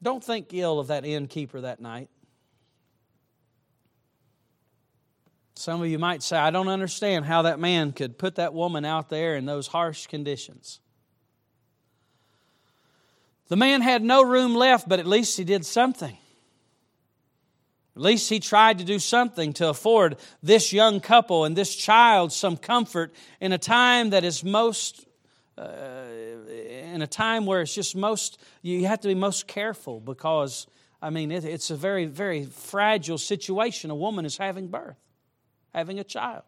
Don't 0.04 0.24
think 0.24 0.54
ill 0.54 0.80
of 0.80 0.88
that 0.88 1.06
innkeeper 1.06 1.62
that 1.62 1.80
night. 1.80 2.10
Some 5.56 5.82
of 5.82 5.88
you 5.88 6.00
might 6.00 6.24
say, 6.24 6.38
I 6.38 6.50
don't 6.50 6.68
understand 6.68 7.26
how 7.26 7.44
that 7.44 7.60
man 7.60 7.92
could 7.92 8.18
put 8.18 8.36
that 8.36 8.54
woman 8.54 8.86
out 8.86 9.10
there 9.10 9.36
in 9.36 9.46
those 9.46 9.68
harsh 9.68 10.08
conditions. 10.08 10.80
The 13.50 13.56
man 13.56 13.82
had 13.82 14.02
no 14.04 14.24
room 14.24 14.56
left, 14.56 14.90
but 14.90 15.00
at 15.00 15.06
least 15.06 15.38
he 15.38 15.44
did 15.44 15.66
something. 15.66 16.18
At 17.96 18.02
least 18.02 18.30
he 18.30 18.40
tried 18.40 18.80
to 18.80 18.84
do 18.84 18.98
something 18.98 19.54
to 19.54 19.70
afford 19.70 20.18
this 20.42 20.74
young 20.74 21.00
couple 21.00 21.46
and 21.46 21.56
this 21.56 21.76
child 21.76 22.34
some 22.34 22.58
comfort 22.58 23.14
in 23.40 23.52
a 23.52 23.60
time 23.60 24.10
that 24.10 24.24
is 24.24 24.44
most, 24.44 25.06
uh, 25.60 26.06
in 26.50 27.04
a 27.04 27.08
time 27.08 27.46
where 27.46 27.62
it's 27.62 27.76
just 27.76 27.96
most, 27.96 28.40
you 28.64 28.88
have 28.88 29.02
to 29.02 29.08
be 29.08 29.14
most 29.14 29.46
careful 29.46 30.00
because, 30.00 30.66
I 31.00 31.12
mean, 31.12 31.32
it, 31.32 31.46
it's 31.46 31.70
a 31.70 31.76
very, 31.76 32.06
very 32.06 32.46
fragile 32.46 33.20
situation. 33.20 33.92
A 33.92 33.96
woman 33.96 34.26
is 34.26 34.38
having 34.38 34.70
birth 34.70 34.98
having 35.74 36.00
a 36.00 36.04
child. 36.04 36.44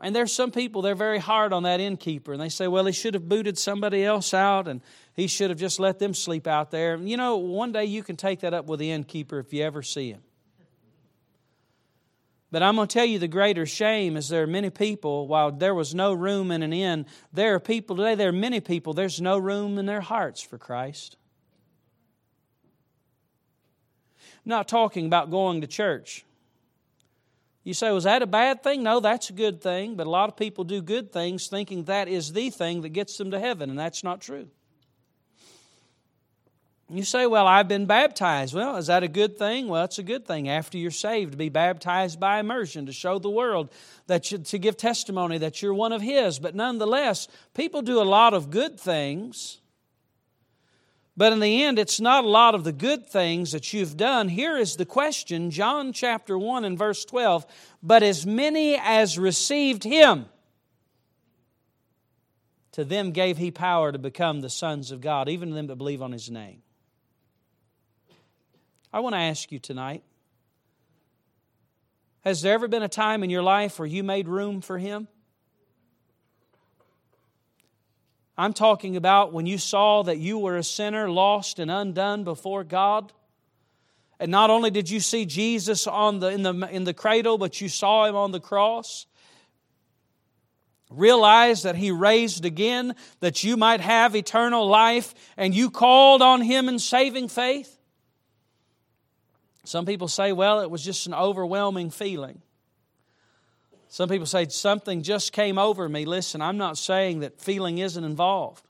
And 0.00 0.16
there's 0.16 0.32
some 0.32 0.50
people, 0.50 0.82
they're 0.82 0.96
very 0.96 1.20
hard 1.20 1.52
on 1.52 1.62
that 1.62 1.78
innkeeper, 1.78 2.32
and 2.32 2.42
they 2.42 2.48
say, 2.48 2.66
well, 2.66 2.86
he 2.86 2.92
should 2.92 3.14
have 3.14 3.28
booted 3.28 3.56
somebody 3.56 4.04
else 4.04 4.34
out, 4.34 4.66
and 4.66 4.80
he 5.14 5.28
should 5.28 5.50
have 5.50 5.60
just 5.60 5.78
let 5.78 6.00
them 6.00 6.12
sleep 6.12 6.48
out 6.48 6.72
there. 6.72 6.94
And 6.94 7.08
you 7.08 7.16
know, 7.16 7.36
one 7.36 7.70
day 7.70 7.84
you 7.84 8.02
can 8.02 8.16
take 8.16 8.40
that 8.40 8.52
up 8.52 8.66
with 8.66 8.80
the 8.80 8.90
innkeeper 8.90 9.38
if 9.38 9.52
you 9.52 9.62
ever 9.62 9.80
see 9.80 10.10
him. 10.10 10.22
But 12.50 12.64
I'm 12.64 12.74
going 12.74 12.88
to 12.88 12.92
tell 12.92 13.06
you 13.06 13.20
the 13.20 13.28
greater 13.28 13.64
shame 13.64 14.16
is 14.16 14.28
there 14.28 14.42
are 14.42 14.48
many 14.48 14.70
people, 14.70 15.28
while 15.28 15.52
there 15.52 15.74
was 15.74 15.94
no 15.94 16.12
room 16.12 16.50
in 16.50 16.64
an 16.64 16.72
inn, 16.72 17.06
there 17.32 17.54
are 17.54 17.60
people 17.60 17.96
today, 17.96 18.16
there 18.16 18.28
are 18.28 18.32
many 18.32 18.60
people, 18.60 18.92
there's 18.92 19.20
no 19.20 19.38
room 19.38 19.78
in 19.78 19.86
their 19.86 20.02
hearts 20.02 20.42
for 20.42 20.58
Christ. 20.58 21.16
Not 24.44 24.68
talking 24.68 25.06
about 25.06 25.30
going 25.30 25.60
to 25.60 25.66
church. 25.66 26.24
You 27.64 27.74
say, 27.74 27.92
was 27.92 28.04
that 28.04 28.22
a 28.22 28.26
bad 28.26 28.62
thing? 28.62 28.82
No, 28.82 28.98
that's 28.98 29.30
a 29.30 29.32
good 29.32 29.60
thing. 29.60 29.94
But 29.94 30.06
a 30.06 30.10
lot 30.10 30.28
of 30.28 30.36
people 30.36 30.64
do 30.64 30.82
good 30.82 31.12
things 31.12 31.46
thinking 31.46 31.84
that 31.84 32.08
is 32.08 32.32
the 32.32 32.50
thing 32.50 32.82
that 32.82 32.88
gets 32.88 33.16
them 33.16 33.30
to 33.30 33.38
heaven, 33.38 33.70
and 33.70 33.78
that's 33.78 34.02
not 34.02 34.20
true. 34.20 34.48
You 36.90 37.04
say, 37.04 37.26
well, 37.26 37.46
I've 37.46 37.68
been 37.68 37.86
baptized. 37.86 38.52
Well, 38.52 38.76
is 38.76 38.88
that 38.88 39.02
a 39.02 39.08
good 39.08 39.38
thing? 39.38 39.68
Well, 39.68 39.84
it's 39.84 39.98
a 39.98 40.02
good 40.02 40.26
thing 40.26 40.50
after 40.50 40.76
you're 40.76 40.90
saved 40.90 41.32
to 41.32 41.38
be 41.38 41.48
baptized 41.48 42.20
by 42.20 42.38
immersion 42.38 42.84
to 42.84 42.92
show 42.92 43.18
the 43.18 43.30
world 43.30 43.70
that 44.08 44.30
you, 44.30 44.38
to 44.38 44.58
give 44.58 44.76
testimony 44.76 45.38
that 45.38 45.62
you're 45.62 45.72
one 45.72 45.92
of 45.92 46.02
His. 46.02 46.38
But 46.38 46.54
nonetheless, 46.54 47.28
people 47.54 47.80
do 47.80 48.02
a 48.02 48.04
lot 48.04 48.34
of 48.34 48.50
good 48.50 48.78
things 48.78 49.61
but 51.16 51.32
in 51.32 51.40
the 51.40 51.62
end, 51.64 51.78
it's 51.78 52.00
not 52.00 52.24
a 52.24 52.28
lot 52.28 52.54
of 52.54 52.64
the 52.64 52.72
good 52.72 53.06
things 53.06 53.52
that 53.52 53.72
you've 53.72 53.96
done. 53.96 54.28
Here 54.28 54.56
is 54.56 54.76
the 54.76 54.86
question 54.86 55.50
John 55.50 55.92
chapter 55.92 56.38
1 56.38 56.64
and 56.64 56.78
verse 56.78 57.04
12. 57.04 57.46
But 57.82 58.02
as 58.02 58.24
many 58.24 58.76
as 58.76 59.18
received 59.18 59.84
him, 59.84 60.26
to 62.72 62.84
them 62.84 63.12
gave 63.12 63.36
he 63.36 63.50
power 63.50 63.92
to 63.92 63.98
become 63.98 64.40
the 64.40 64.48
sons 64.48 64.90
of 64.90 65.02
God, 65.02 65.28
even 65.28 65.50
to 65.50 65.54
them 65.54 65.66
that 65.66 65.76
believe 65.76 66.00
on 66.00 66.12
his 66.12 66.30
name. 66.30 66.62
I 68.90 69.00
want 69.00 69.14
to 69.14 69.20
ask 69.20 69.52
you 69.52 69.58
tonight 69.58 70.02
Has 72.24 72.40
there 72.40 72.54
ever 72.54 72.68
been 72.68 72.82
a 72.82 72.88
time 72.88 73.22
in 73.22 73.28
your 73.28 73.42
life 73.42 73.78
where 73.78 73.86
you 73.86 74.02
made 74.02 74.28
room 74.28 74.62
for 74.62 74.78
him? 74.78 75.08
I'm 78.36 78.52
talking 78.52 78.96
about 78.96 79.32
when 79.32 79.46
you 79.46 79.58
saw 79.58 80.02
that 80.04 80.18
you 80.18 80.38
were 80.38 80.56
a 80.56 80.62
sinner, 80.62 81.10
lost 81.10 81.58
and 81.58 81.70
undone 81.70 82.24
before 82.24 82.64
God. 82.64 83.12
And 84.18 84.30
not 84.30 84.50
only 84.50 84.70
did 84.70 84.88
you 84.88 85.00
see 85.00 85.26
Jesus 85.26 85.86
on 85.86 86.20
the, 86.20 86.28
in, 86.28 86.42
the, 86.42 86.68
in 86.70 86.84
the 86.84 86.94
cradle, 86.94 87.38
but 87.38 87.60
you 87.60 87.68
saw 87.68 88.06
him 88.06 88.16
on 88.16 88.30
the 88.30 88.40
cross. 88.40 89.06
Realize 90.90 91.62
that 91.64 91.76
he 91.76 91.90
raised 91.90 92.44
again, 92.44 92.94
that 93.20 93.44
you 93.44 93.56
might 93.56 93.80
have 93.80 94.14
eternal 94.14 94.66
life, 94.66 95.14
and 95.36 95.54
you 95.54 95.70
called 95.70 96.22
on 96.22 96.40
him 96.40 96.68
in 96.68 96.78
saving 96.78 97.28
faith. 97.28 97.78
Some 99.64 99.86
people 99.86 100.08
say, 100.08 100.32
well, 100.32 100.60
it 100.60 100.70
was 100.70 100.84
just 100.84 101.06
an 101.06 101.14
overwhelming 101.14 101.90
feeling. 101.90 102.42
Some 103.92 104.08
people 104.08 104.24
say, 104.24 104.48
something 104.48 105.02
just 105.02 105.34
came 105.34 105.58
over 105.58 105.86
me. 105.86 106.06
Listen, 106.06 106.40
I'm 106.40 106.56
not 106.56 106.78
saying 106.78 107.20
that 107.20 107.38
feeling 107.38 107.76
isn't 107.76 108.02
involved. 108.02 108.66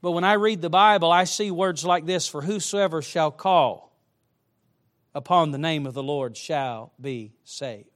But 0.00 0.12
when 0.12 0.24
I 0.24 0.32
read 0.32 0.62
the 0.62 0.70
Bible, 0.70 1.12
I 1.12 1.24
see 1.24 1.50
words 1.50 1.84
like 1.84 2.06
this 2.06 2.26
For 2.26 2.40
whosoever 2.40 3.02
shall 3.02 3.30
call 3.30 3.92
upon 5.14 5.50
the 5.50 5.58
name 5.58 5.86
of 5.86 5.92
the 5.92 6.02
Lord 6.02 6.38
shall 6.38 6.94
be 6.98 7.34
saved. 7.44 7.90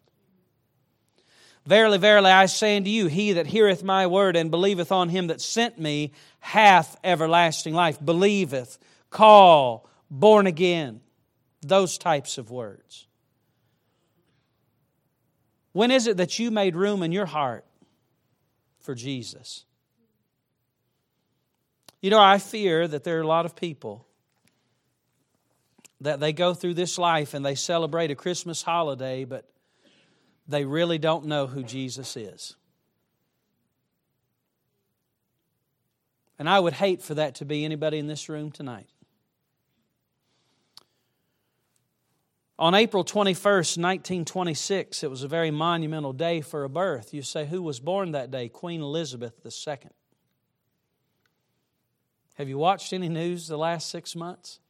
Verily, 1.64 1.96
verily, 1.96 2.30
I 2.30 2.44
say 2.44 2.76
unto 2.76 2.90
you, 2.90 3.06
he 3.06 3.32
that 3.32 3.46
heareth 3.46 3.82
my 3.82 4.06
word 4.06 4.36
and 4.36 4.50
believeth 4.50 4.92
on 4.92 5.08
him 5.08 5.28
that 5.28 5.40
sent 5.40 5.78
me 5.78 6.12
hath 6.40 6.98
everlasting 7.04 7.72
life. 7.72 7.98
Believeth, 8.04 8.76
call, 9.08 9.88
born 10.10 10.46
again. 10.46 11.00
Those 11.62 11.96
types 11.96 12.36
of 12.36 12.50
words. 12.50 13.05
When 15.76 15.90
is 15.90 16.06
it 16.06 16.16
that 16.16 16.38
you 16.38 16.50
made 16.50 16.74
room 16.74 17.02
in 17.02 17.12
your 17.12 17.26
heart 17.26 17.66
for 18.80 18.94
Jesus? 18.94 19.66
You 22.00 22.08
know, 22.08 22.18
I 22.18 22.38
fear 22.38 22.88
that 22.88 23.04
there 23.04 23.18
are 23.18 23.20
a 23.20 23.26
lot 23.26 23.44
of 23.44 23.54
people 23.54 24.06
that 26.00 26.18
they 26.18 26.32
go 26.32 26.54
through 26.54 26.72
this 26.72 26.96
life 26.96 27.34
and 27.34 27.44
they 27.44 27.54
celebrate 27.54 28.10
a 28.10 28.14
Christmas 28.14 28.62
holiday, 28.62 29.26
but 29.26 29.50
they 30.48 30.64
really 30.64 30.96
don't 30.96 31.26
know 31.26 31.46
who 31.46 31.62
Jesus 31.62 32.16
is. 32.16 32.56
And 36.38 36.48
I 36.48 36.58
would 36.58 36.72
hate 36.72 37.02
for 37.02 37.12
that 37.16 37.34
to 37.34 37.44
be 37.44 37.66
anybody 37.66 37.98
in 37.98 38.06
this 38.06 38.30
room 38.30 38.50
tonight. 38.50 38.88
On 42.58 42.74
April 42.74 43.04
21st, 43.04 43.76
1926, 43.76 45.02
it 45.02 45.10
was 45.10 45.22
a 45.22 45.28
very 45.28 45.50
monumental 45.50 46.14
day 46.14 46.40
for 46.40 46.64
a 46.64 46.70
birth. 46.70 47.12
You 47.12 47.20
say, 47.20 47.44
who 47.44 47.60
was 47.60 47.80
born 47.80 48.12
that 48.12 48.30
day? 48.30 48.48
Queen 48.48 48.80
Elizabeth 48.80 49.34
II. 49.44 49.90
Have 52.36 52.48
you 52.48 52.56
watched 52.56 52.94
any 52.94 53.10
news 53.10 53.46
the 53.46 53.58
last 53.58 53.90
six 53.90 54.16
months? 54.16 54.60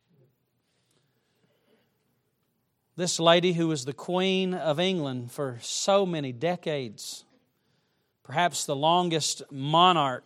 This 2.96 3.20
lady, 3.20 3.52
who 3.52 3.68
was 3.68 3.84
the 3.84 3.92
Queen 3.92 4.52
of 4.52 4.80
England 4.80 5.30
for 5.30 5.58
so 5.60 6.04
many 6.04 6.32
decades, 6.32 7.24
perhaps 8.24 8.64
the 8.64 8.74
longest 8.74 9.42
monarch 9.52 10.24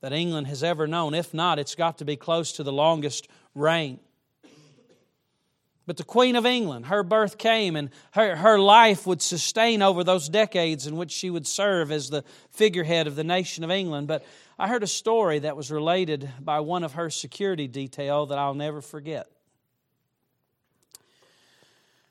that 0.00 0.14
England 0.14 0.46
has 0.46 0.62
ever 0.62 0.86
known. 0.86 1.12
If 1.12 1.34
not, 1.34 1.58
it's 1.58 1.74
got 1.74 1.98
to 1.98 2.06
be 2.06 2.16
close 2.16 2.52
to 2.52 2.62
the 2.62 2.72
longest 2.72 3.28
reign. 3.54 4.00
But 5.88 5.96
the 5.96 6.04
Queen 6.04 6.36
of 6.36 6.44
England, 6.44 6.84
her 6.86 7.02
birth 7.02 7.38
came 7.38 7.74
and 7.74 7.88
her, 8.10 8.36
her 8.36 8.58
life 8.58 9.06
would 9.06 9.22
sustain 9.22 9.80
over 9.80 10.04
those 10.04 10.28
decades 10.28 10.86
in 10.86 10.98
which 10.98 11.10
she 11.10 11.30
would 11.30 11.46
serve 11.46 11.90
as 11.90 12.10
the 12.10 12.24
figurehead 12.50 13.06
of 13.06 13.16
the 13.16 13.24
nation 13.24 13.64
of 13.64 13.70
England. 13.70 14.06
But 14.06 14.22
I 14.58 14.68
heard 14.68 14.82
a 14.82 14.86
story 14.86 15.38
that 15.38 15.56
was 15.56 15.70
related 15.70 16.30
by 16.40 16.60
one 16.60 16.84
of 16.84 16.92
her 16.92 17.08
security 17.08 17.68
detail 17.68 18.26
that 18.26 18.36
I'll 18.36 18.52
never 18.52 18.82
forget. 18.82 19.28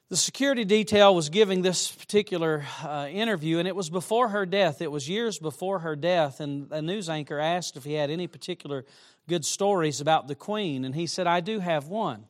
The 0.09 0.17
security 0.17 0.65
detail 0.65 1.13
was 1.13 1.29
giving 1.29 1.61
this 1.61 1.91
particular 1.91 2.65
uh, 2.83 3.07
interview, 3.11 3.59
and 3.59 3.67
it 3.67 3.75
was 3.75 3.91
before 3.91 4.29
her 4.29 4.47
death. 4.47 4.81
It 4.81 4.91
was 4.91 5.07
years 5.07 5.37
before 5.37 5.79
her 5.79 5.95
death, 5.95 6.39
and 6.39 6.71
a 6.71 6.81
news 6.81 7.09
anchor 7.09 7.37
asked 7.37 7.77
if 7.77 7.83
he 7.83 7.93
had 7.93 8.09
any 8.09 8.25
particular 8.25 8.85
good 9.29 9.45
stories 9.45 10.01
about 10.01 10.27
the 10.27 10.33
Queen, 10.33 10.83
and 10.83 10.95
he 10.95 11.05
said, 11.05 11.27
I 11.27 11.41
do 11.41 11.59
have 11.59 11.87
one. 11.87 12.25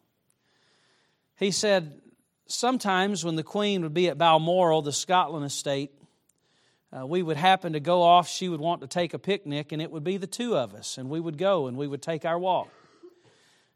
He 1.38 1.52
said, 1.52 2.02
Sometimes 2.47 3.26
when 3.26 3.36
the 3.36 3.43
Queen 3.43 3.82
would 3.84 3.93
be 3.93 4.08
at 4.08 4.17
Balmoral, 4.17 4.82
the 4.82 4.93
Scotland 4.93 5.45
estate, 5.45 5.91
uh, 6.97 7.06
we 7.06 7.21
would 7.21 7.36
happen 7.36 7.73
to 7.73 7.80
go 7.80 8.02
off. 8.02 8.30
She 8.30 8.47
would 8.47 8.62
want 8.62 8.82
to 8.82 8.88
take 8.88 9.13
a 9.13 9.19
picnic, 9.19 9.71
and 9.71 9.82
it 9.82 9.91
would 9.91 10.04
be 10.04 10.17
the 10.17 10.28
two 10.28 10.56
of 10.56 10.73
us, 10.73 10.97
and 10.97 11.10
we 11.10 11.19
would 11.19 11.38
go 11.38 11.67
and 11.67 11.78
we 11.78 11.88
would 11.88 12.02
take 12.02 12.23
our 12.23 12.39
walk. 12.39 12.69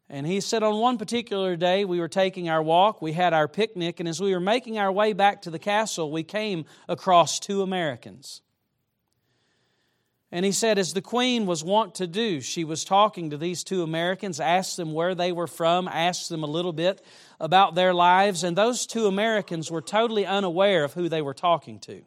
And 0.10 0.26
he 0.28 0.42
said 0.42 0.64
on 0.64 0.80
one 0.80 0.98
particular 0.98 1.56
day, 1.56 1.86
we 1.86 2.00
were 2.00 2.10
taking 2.10 2.50
our 2.50 2.62
walk, 2.62 3.02
we 3.02 3.14
had 3.14 3.34
our 3.34 3.48
picnic, 3.48 4.00
and 4.00 4.10
as 4.10 4.20
we 4.20 4.34
were 4.34 4.42
making 4.42 4.78
our 4.78 4.92
way 4.92 5.14
back 5.14 5.44
to 5.44 5.50
the 5.50 5.60
castle, 5.60 6.12
we 6.12 6.24
came 6.24 6.66
across 6.88 7.40
two 7.40 7.62
Americans. 7.62 8.42
And 10.32 10.46
he 10.46 10.54
said, 10.54 10.80
as 10.80 10.94
the 10.94 11.02
queen 11.02 11.46
was 11.46 11.64
wont 11.64 11.96
to 11.96 12.08
do, 12.08 12.40
she 12.40 12.64
was 12.64 12.86
talking 12.86 13.32
to 13.32 13.38
these 13.38 13.66
two 13.66 13.84
Americans, 13.84 14.40
asked 14.40 14.78
them 14.78 14.94
where 14.94 15.14
they 15.14 15.34
were 15.34 15.48
from, 15.48 15.90
asked 15.90 16.30
them 16.30 16.44
a 16.44 16.48
little 16.48 16.72
bit 16.72 17.04
about 17.40 17.76
their 17.76 17.94
lives, 17.94 18.44
and 18.46 18.58
those 18.58 18.88
two 18.88 19.08
Americans 19.08 19.70
were 19.70 19.82
totally 19.82 20.26
unaware 20.26 20.86
of 20.86 20.94
who 20.94 21.10
they 21.10 21.22
were 21.22 21.34
talking 21.34 21.80
to. 21.80 22.02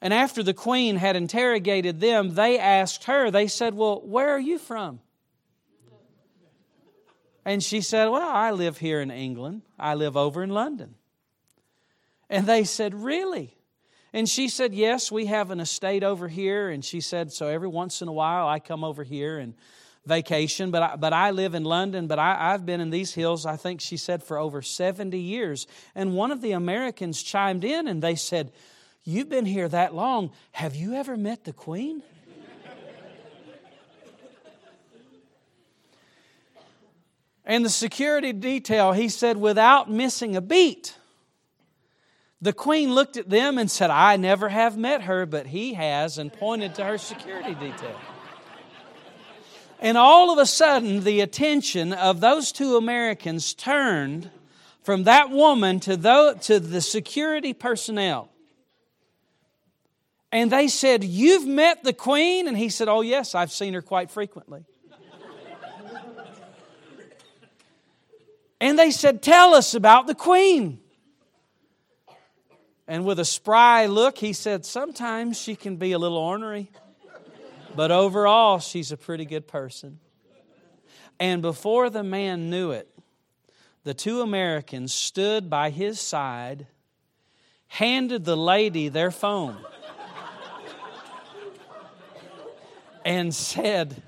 And 0.00 0.14
after 0.14 0.44
the 0.44 0.54
queen 0.54 0.96
had 0.96 1.16
interrogated 1.16 1.98
them, 1.98 2.34
they 2.34 2.58
asked 2.58 3.04
her, 3.04 3.30
they 3.30 3.48
said, 3.48 3.74
Well, 3.74 4.00
where 4.04 4.28
are 4.30 4.40
you 4.40 4.58
from? 4.58 5.00
And 7.44 7.62
she 7.62 7.80
said, 7.80 8.08
Well, 8.08 8.28
I 8.28 8.52
live 8.52 8.78
here 8.78 9.00
in 9.00 9.10
England. 9.10 9.62
I 9.78 9.94
live 9.94 10.16
over 10.16 10.42
in 10.42 10.50
London. 10.50 10.94
And 12.30 12.46
they 12.46 12.64
said, 12.64 12.94
Really? 12.94 13.56
And 14.14 14.28
she 14.28 14.48
said, 14.48 14.72
Yes, 14.72 15.10
we 15.10 15.26
have 15.26 15.50
an 15.50 15.58
estate 15.58 16.04
over 16.04 16.28
here. 16.28 16.70
And 16.70 16.84
she 16.84 17.00
said, 17.00 17.32
So 17.32 17.48
every 17.48 17.66
once 17.66 18.00
in 18.00 18.06
a 18.06 18.12
while 18.12 18.46
I 18.46 18.60
come 18.60 18.84
over 18.84 19.02
here 19.02 19.38
and 19.38 19.54
vacation, 20.06 20.70
but 20.70 20.82
I, 20.82 20.96
but 20.96 21.12
I 21.12 21.32
live 21.32 21.54
in 21.54 21.64
London, 21.64 22.06
but 22.06 22.20
I, 22.20 22.52
I've 22.52 22.64
been 22.64 22.80
in 22.80 22.90
these 22.90 23.12
hills, 23.12 23.44
I 23.44 23.56
think 23.56 23.80
she 23.80 23.96
said, 23.96 24.22
for 24.22 24.38
over 24.38 24.62
70 24.62 25.18
years. 25.18 25.66
And 25.96 26.14
one 26.14 26.30
of 26.30 26.42
the 26.42 26.52
Americans 26.52 27.24
chimed 27.24 27.64
in 27.64 27.88
and 27.88 28.00
they 28.00 28.14
said, 28.14 28.52
You've 29.02 29.28
been 29.28 29.46
here 29.46 29.68
that 29.68 29.96
long. 29.96 30.30
Have 30.52 30.76
you 30.76 30.94
ever 30.94 31.16
met 31.16 31.42
the 31.42 31.52
Queen? 31.52 32.00
And 37.44 37.64
the 37.64 37.68
security 37.68 38.32
detail, 38.32 38.92
he 38.92 39.10
said, 39.10 39.36
without 39.36 39.90
missing 39.90 40.34
a 40.34 40.40
beat. 40.40 40.96
The 42.44 42.52
queen 42.52 42.92
looked 42.92 43.16
at 43.16 43.30
them 43.30 43.56
and 43.56 43.70
said, 43.70 43.88
I 43.88 44.18
never 44.18 44.50
have 44.50 44.76
met 44.76 45.04
her, 45.04 45.24
but 45.24 45.46
he 45.46 45.72
has, 45.72 46.18
and 46.18 46.30
pointed 46.30 46.74
to 46.74 46.84
her 46.84 46.98
security 46.98 47.54
detail. 47.54 47.98
And 49.80 49.96
all 49.96 50.30
of 50.30 50.36
a 50.36 50.44
sudden, 50.44 51.04
the 51.04 51.22
attention 51.22 51.94
of 51.94 52.20
those 52.20 52.52
two 52.52 52.76
Americans 52.76 53.54
turned 53.54 54.30
from 54.82 55.04
that 55.04 55.30
woman 55.30 55.80
to 55.80 55.96
the, 55.96 56.80
security 56.82 57.54
personnel. 57.54 58.28
And 60.30 60.52
they 60.52 60.68
said, 60.68 61.02
You've 61.02 61.46
met 61.46 61.82
the 61.82 61.94
queen? 61.94 62.46
And 62.46 62.58
he 62.58 62.68
said, 62.68 62.88
Oh, 62.88 63.00
yes, 63.00 63.34
I've 63.34 63.52
seen 63.52 63.72
her 63.72 63.80
quite 63.80 64.10
frequently. 64.10 64.66
And 68.60 68.78
they 68.78 68.90
said, 68.90 69.22
Tell 69.22 69.54
us 69.54 69.74
about 69.74 70.06
the 70.06 70.14
queen. 70.14 70.80
And 72.86 73.04
with 73.04 73.18
a 73.18 73.24
spry 73.24 73.86
look, 73.86 74.18
he 74.18 74.32
said, 74.32 74.66
Sometimes 74.66 75.40
she 75.40 75.56
can 75.56 75.76
be 75.76 75.92
a 75.92 75.98
little 75.98 76.18
ornery, 76.18 76.70
but 77.74 77.90
overall, 77.90 78.58
she's 78.58 78.92
a 78.92 78.96
pretty 78.96 79.24
good 79.24 79.48
person. 79.48 80.00
And 81.18 81.40
before 81.42 81.90
the 81.90 82.02
man 82.02 82.50
knew 82.50 82.72
it, 82.72 82.88
the 83.84 83.94
two 83.94 84.20
Americans 84.20 84.92
stood 84.92 85.48
by 85.48 85.70
his 85.70 86.00
side, 86.00 86.66
handed 87.68 88.24
the 88.24 88.36
lady 88.36 88.88
their 88.88 89.10
phone, 89.10 89.56
and 93.04 93.34
said, 93.34 94.02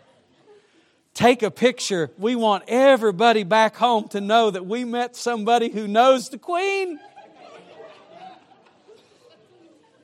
take 1.16 1.42
a 1.42 1.50
picture. 1.50 2.10
We 2.18 2.36
want 2.36 2.64
everybody 2.68 3.42
back 3.42 3.76
home 3.76 4.08
to 4.08 4.20
know 4.20 4.50
that 4.50 4.66
we 4.66 4.84
met 4.84 5.16
somebody 5.16 5.70
who 5.70 5.88
knows 5.88 6.28
the 6.28 6.38
Queen. 6.38 7.00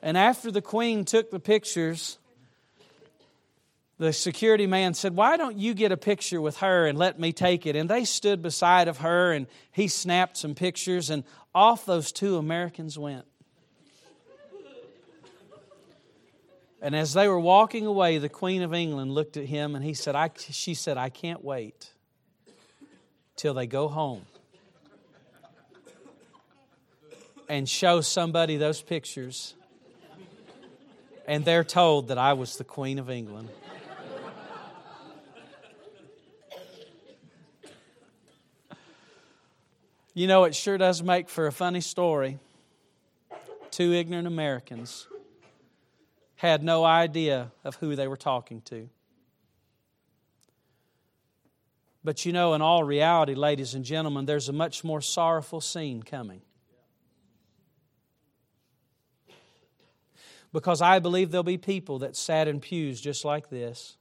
And 0.03 0.19
after 0.19 0.51
the 0.51 0.63
Queen 0.63 1.05
took 1.05 1.31
the 1.31 1.39
pictures, 1.39 2.19
the 3.99 4.13
security 4.13 4.67
man 4.67 4.95
said, 4.95 5.15
Why 5.15 5.37
don't 5.37 5.57
you 5.57 5.75
get 5.75 5.93
a 5.93 5.97
picture 5.97 6.41
with 6.41 6.59
her 6.59 6.87
and 6.87 6.99
let 6.99 7.21
me 7.21 7.33
take 7.33 7.67
it? 7.67 7.77
And 7.77 7.89
they 7.89 8.05
stood 8.05 8.43
beside 8.43 8.89
of 8.89 8.99
her 8.99 9.33
and 9.33 9.47
he 9.71 9.87
snapped 9.87 10.37
some 10.37 10.57
pictures, 10.57 11.09
and 11.09 11.23
off 11.55 11.87
those 11.87 12.11
two 12.11 12.37
Americans 12.37 12.99
went. 12.99 13.25
And 16.81 16.97
as 16.97 17.13
they 17.13 17.29
were 17.29 17.39
walking 17.39 17.87
away, 17.87 18.19
the 18.19 18.29
Queen 18.29 18.63
of 18.63 18.75
England 18.75 19.13
looked 19.13 19.37
at 19.37 19.45
him 19.45 19.77
and 19.77 19.85
he 19.85 19.95
said, 19.95 20.17
I, 20.17 20.31
she 20.37 20.75
said, 20.75 20.97
I 20.97 21.11
can't 21.11 21.45
wait 21.45 21.93
till 23.37 23.55
they 23.55 23.69
go 23.69 23.87
home 23.87 24.23
and 27.49 27.69
show 27.69 28.01
somebody 28.01 28.57
those 28.57 28.83
pictures 28.83 29.55
and 31.27 31.45
they're 31.45 31.65
told 31.65 32.09
that 32.09 32.19
I 32.19 32.33
was 32.33 32.57
the 32.57 32.65
Queen 32.65 32.99
of 32.99 33.11
England. 33.11 33.49
You 40.15 40.27
know, 40.27 40.45
it 40.45 40.55
sure 40.55 40.77
does 40.77 41.03
make 41.03 41.31
for 41.31 41.47
a 41.47 41.53
funny 41.53 41.81
story. 41.81 42.39
Two 43.71 43.93
ignorant 43.93 44.27
Americans 44.27 45.07
had 46.37 46.63
no 46.63 46.85
idea 46.85 47.51
of 47.65 47.77
who 47.77 47.97
they 47.97 48.07
were 48.07 48.17
talking 48.17 48.61
to. 48.63 48.91
But 52.05 52.27
you 52.27 52.33
know, 52.33 52.53
in 52.53 52.61
all 52.61 52.85
reality, 52.85 53.35
ladies 53.35 53.75
and 53.75 53.85
gentlemen, 53.85 54.27
there's 54.27 54.49
a 54.49 54.53
much 54.53 54.85
more 54.85 55.01
sorrowful 55.01 55.61
scene 55.61 56.03
coming. 56.03 56.43
Because 60.53 60.83
I 60.83 60.99
believe 60.99 61.31
there'll 61.31 61.43
be 61.43 61.59
people 61.59 62.01
that 62.01 62.15
sat 62.15 62.47
in 62.47 62.61
pews 62.61 63.01
just 63.01 63.25
like 63.25 63.49
this 63.49 63.97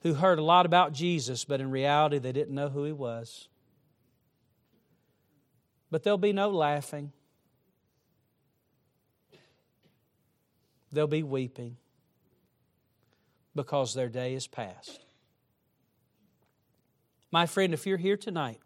who 0.00 0.14
heard 0.14 0.38
a 0.38 0.42
lot 0.42 0.66
about 0.66 0.92
Jesus, 0.92 1.44
but 1.44 1.60
in 1.60 1.70
reality 1.70 2.18
they 2.18 2.32
didn't 2.32 2.54
know 2.54 2.68
who 2.68 2.84
he 2.84 2.92
was. 2.92 3.48
But 5.90 6.02
there'll 6.02 6.18
be 6.18 6.32
no 6.32 6.50
laughing, 6.50 7.12
there'll 10.92 11.08
be 11.08 11.22
weeping 11.22 11.76
because 13.54 13.94
their 13.94 14.08
day 14.08 14.34
is 14.34 14.46
past. 14.46 15.04
My 17.30 17.46
friend, 17.46 17.72
if 17.72 17.86
you're 17.86 17.96
here 17.98 18.16
tonight 18.16 18.60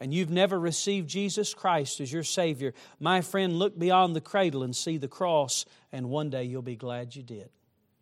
and 0.00 0.14
you've 0.14 0.30
never 0.30 0.58
received 0.58 1.08
Jesus 1.08 1.54
Christ 1.54 2.00
as 2.00 2.12
your 2.12 2.22
Savior, 2.22 2.74
my 3.00 3.20
friend, 3.20 3.58
look 3.58 3.78
beyond 3.78 4.14
the 4.14 4.20
cradle 4.20 4.62
and 4.62 4.74
see 4.74 4.96
the 4.96 5.08
cross, 5.08 5.64
and 5.92 6.08
one 6.08 6.30
day 6.30 6.44
you'll 6.44 6.62
be 6.62 6.76
glad 6.76 7.16
you 7.16 7.22
did. 7.22 7.50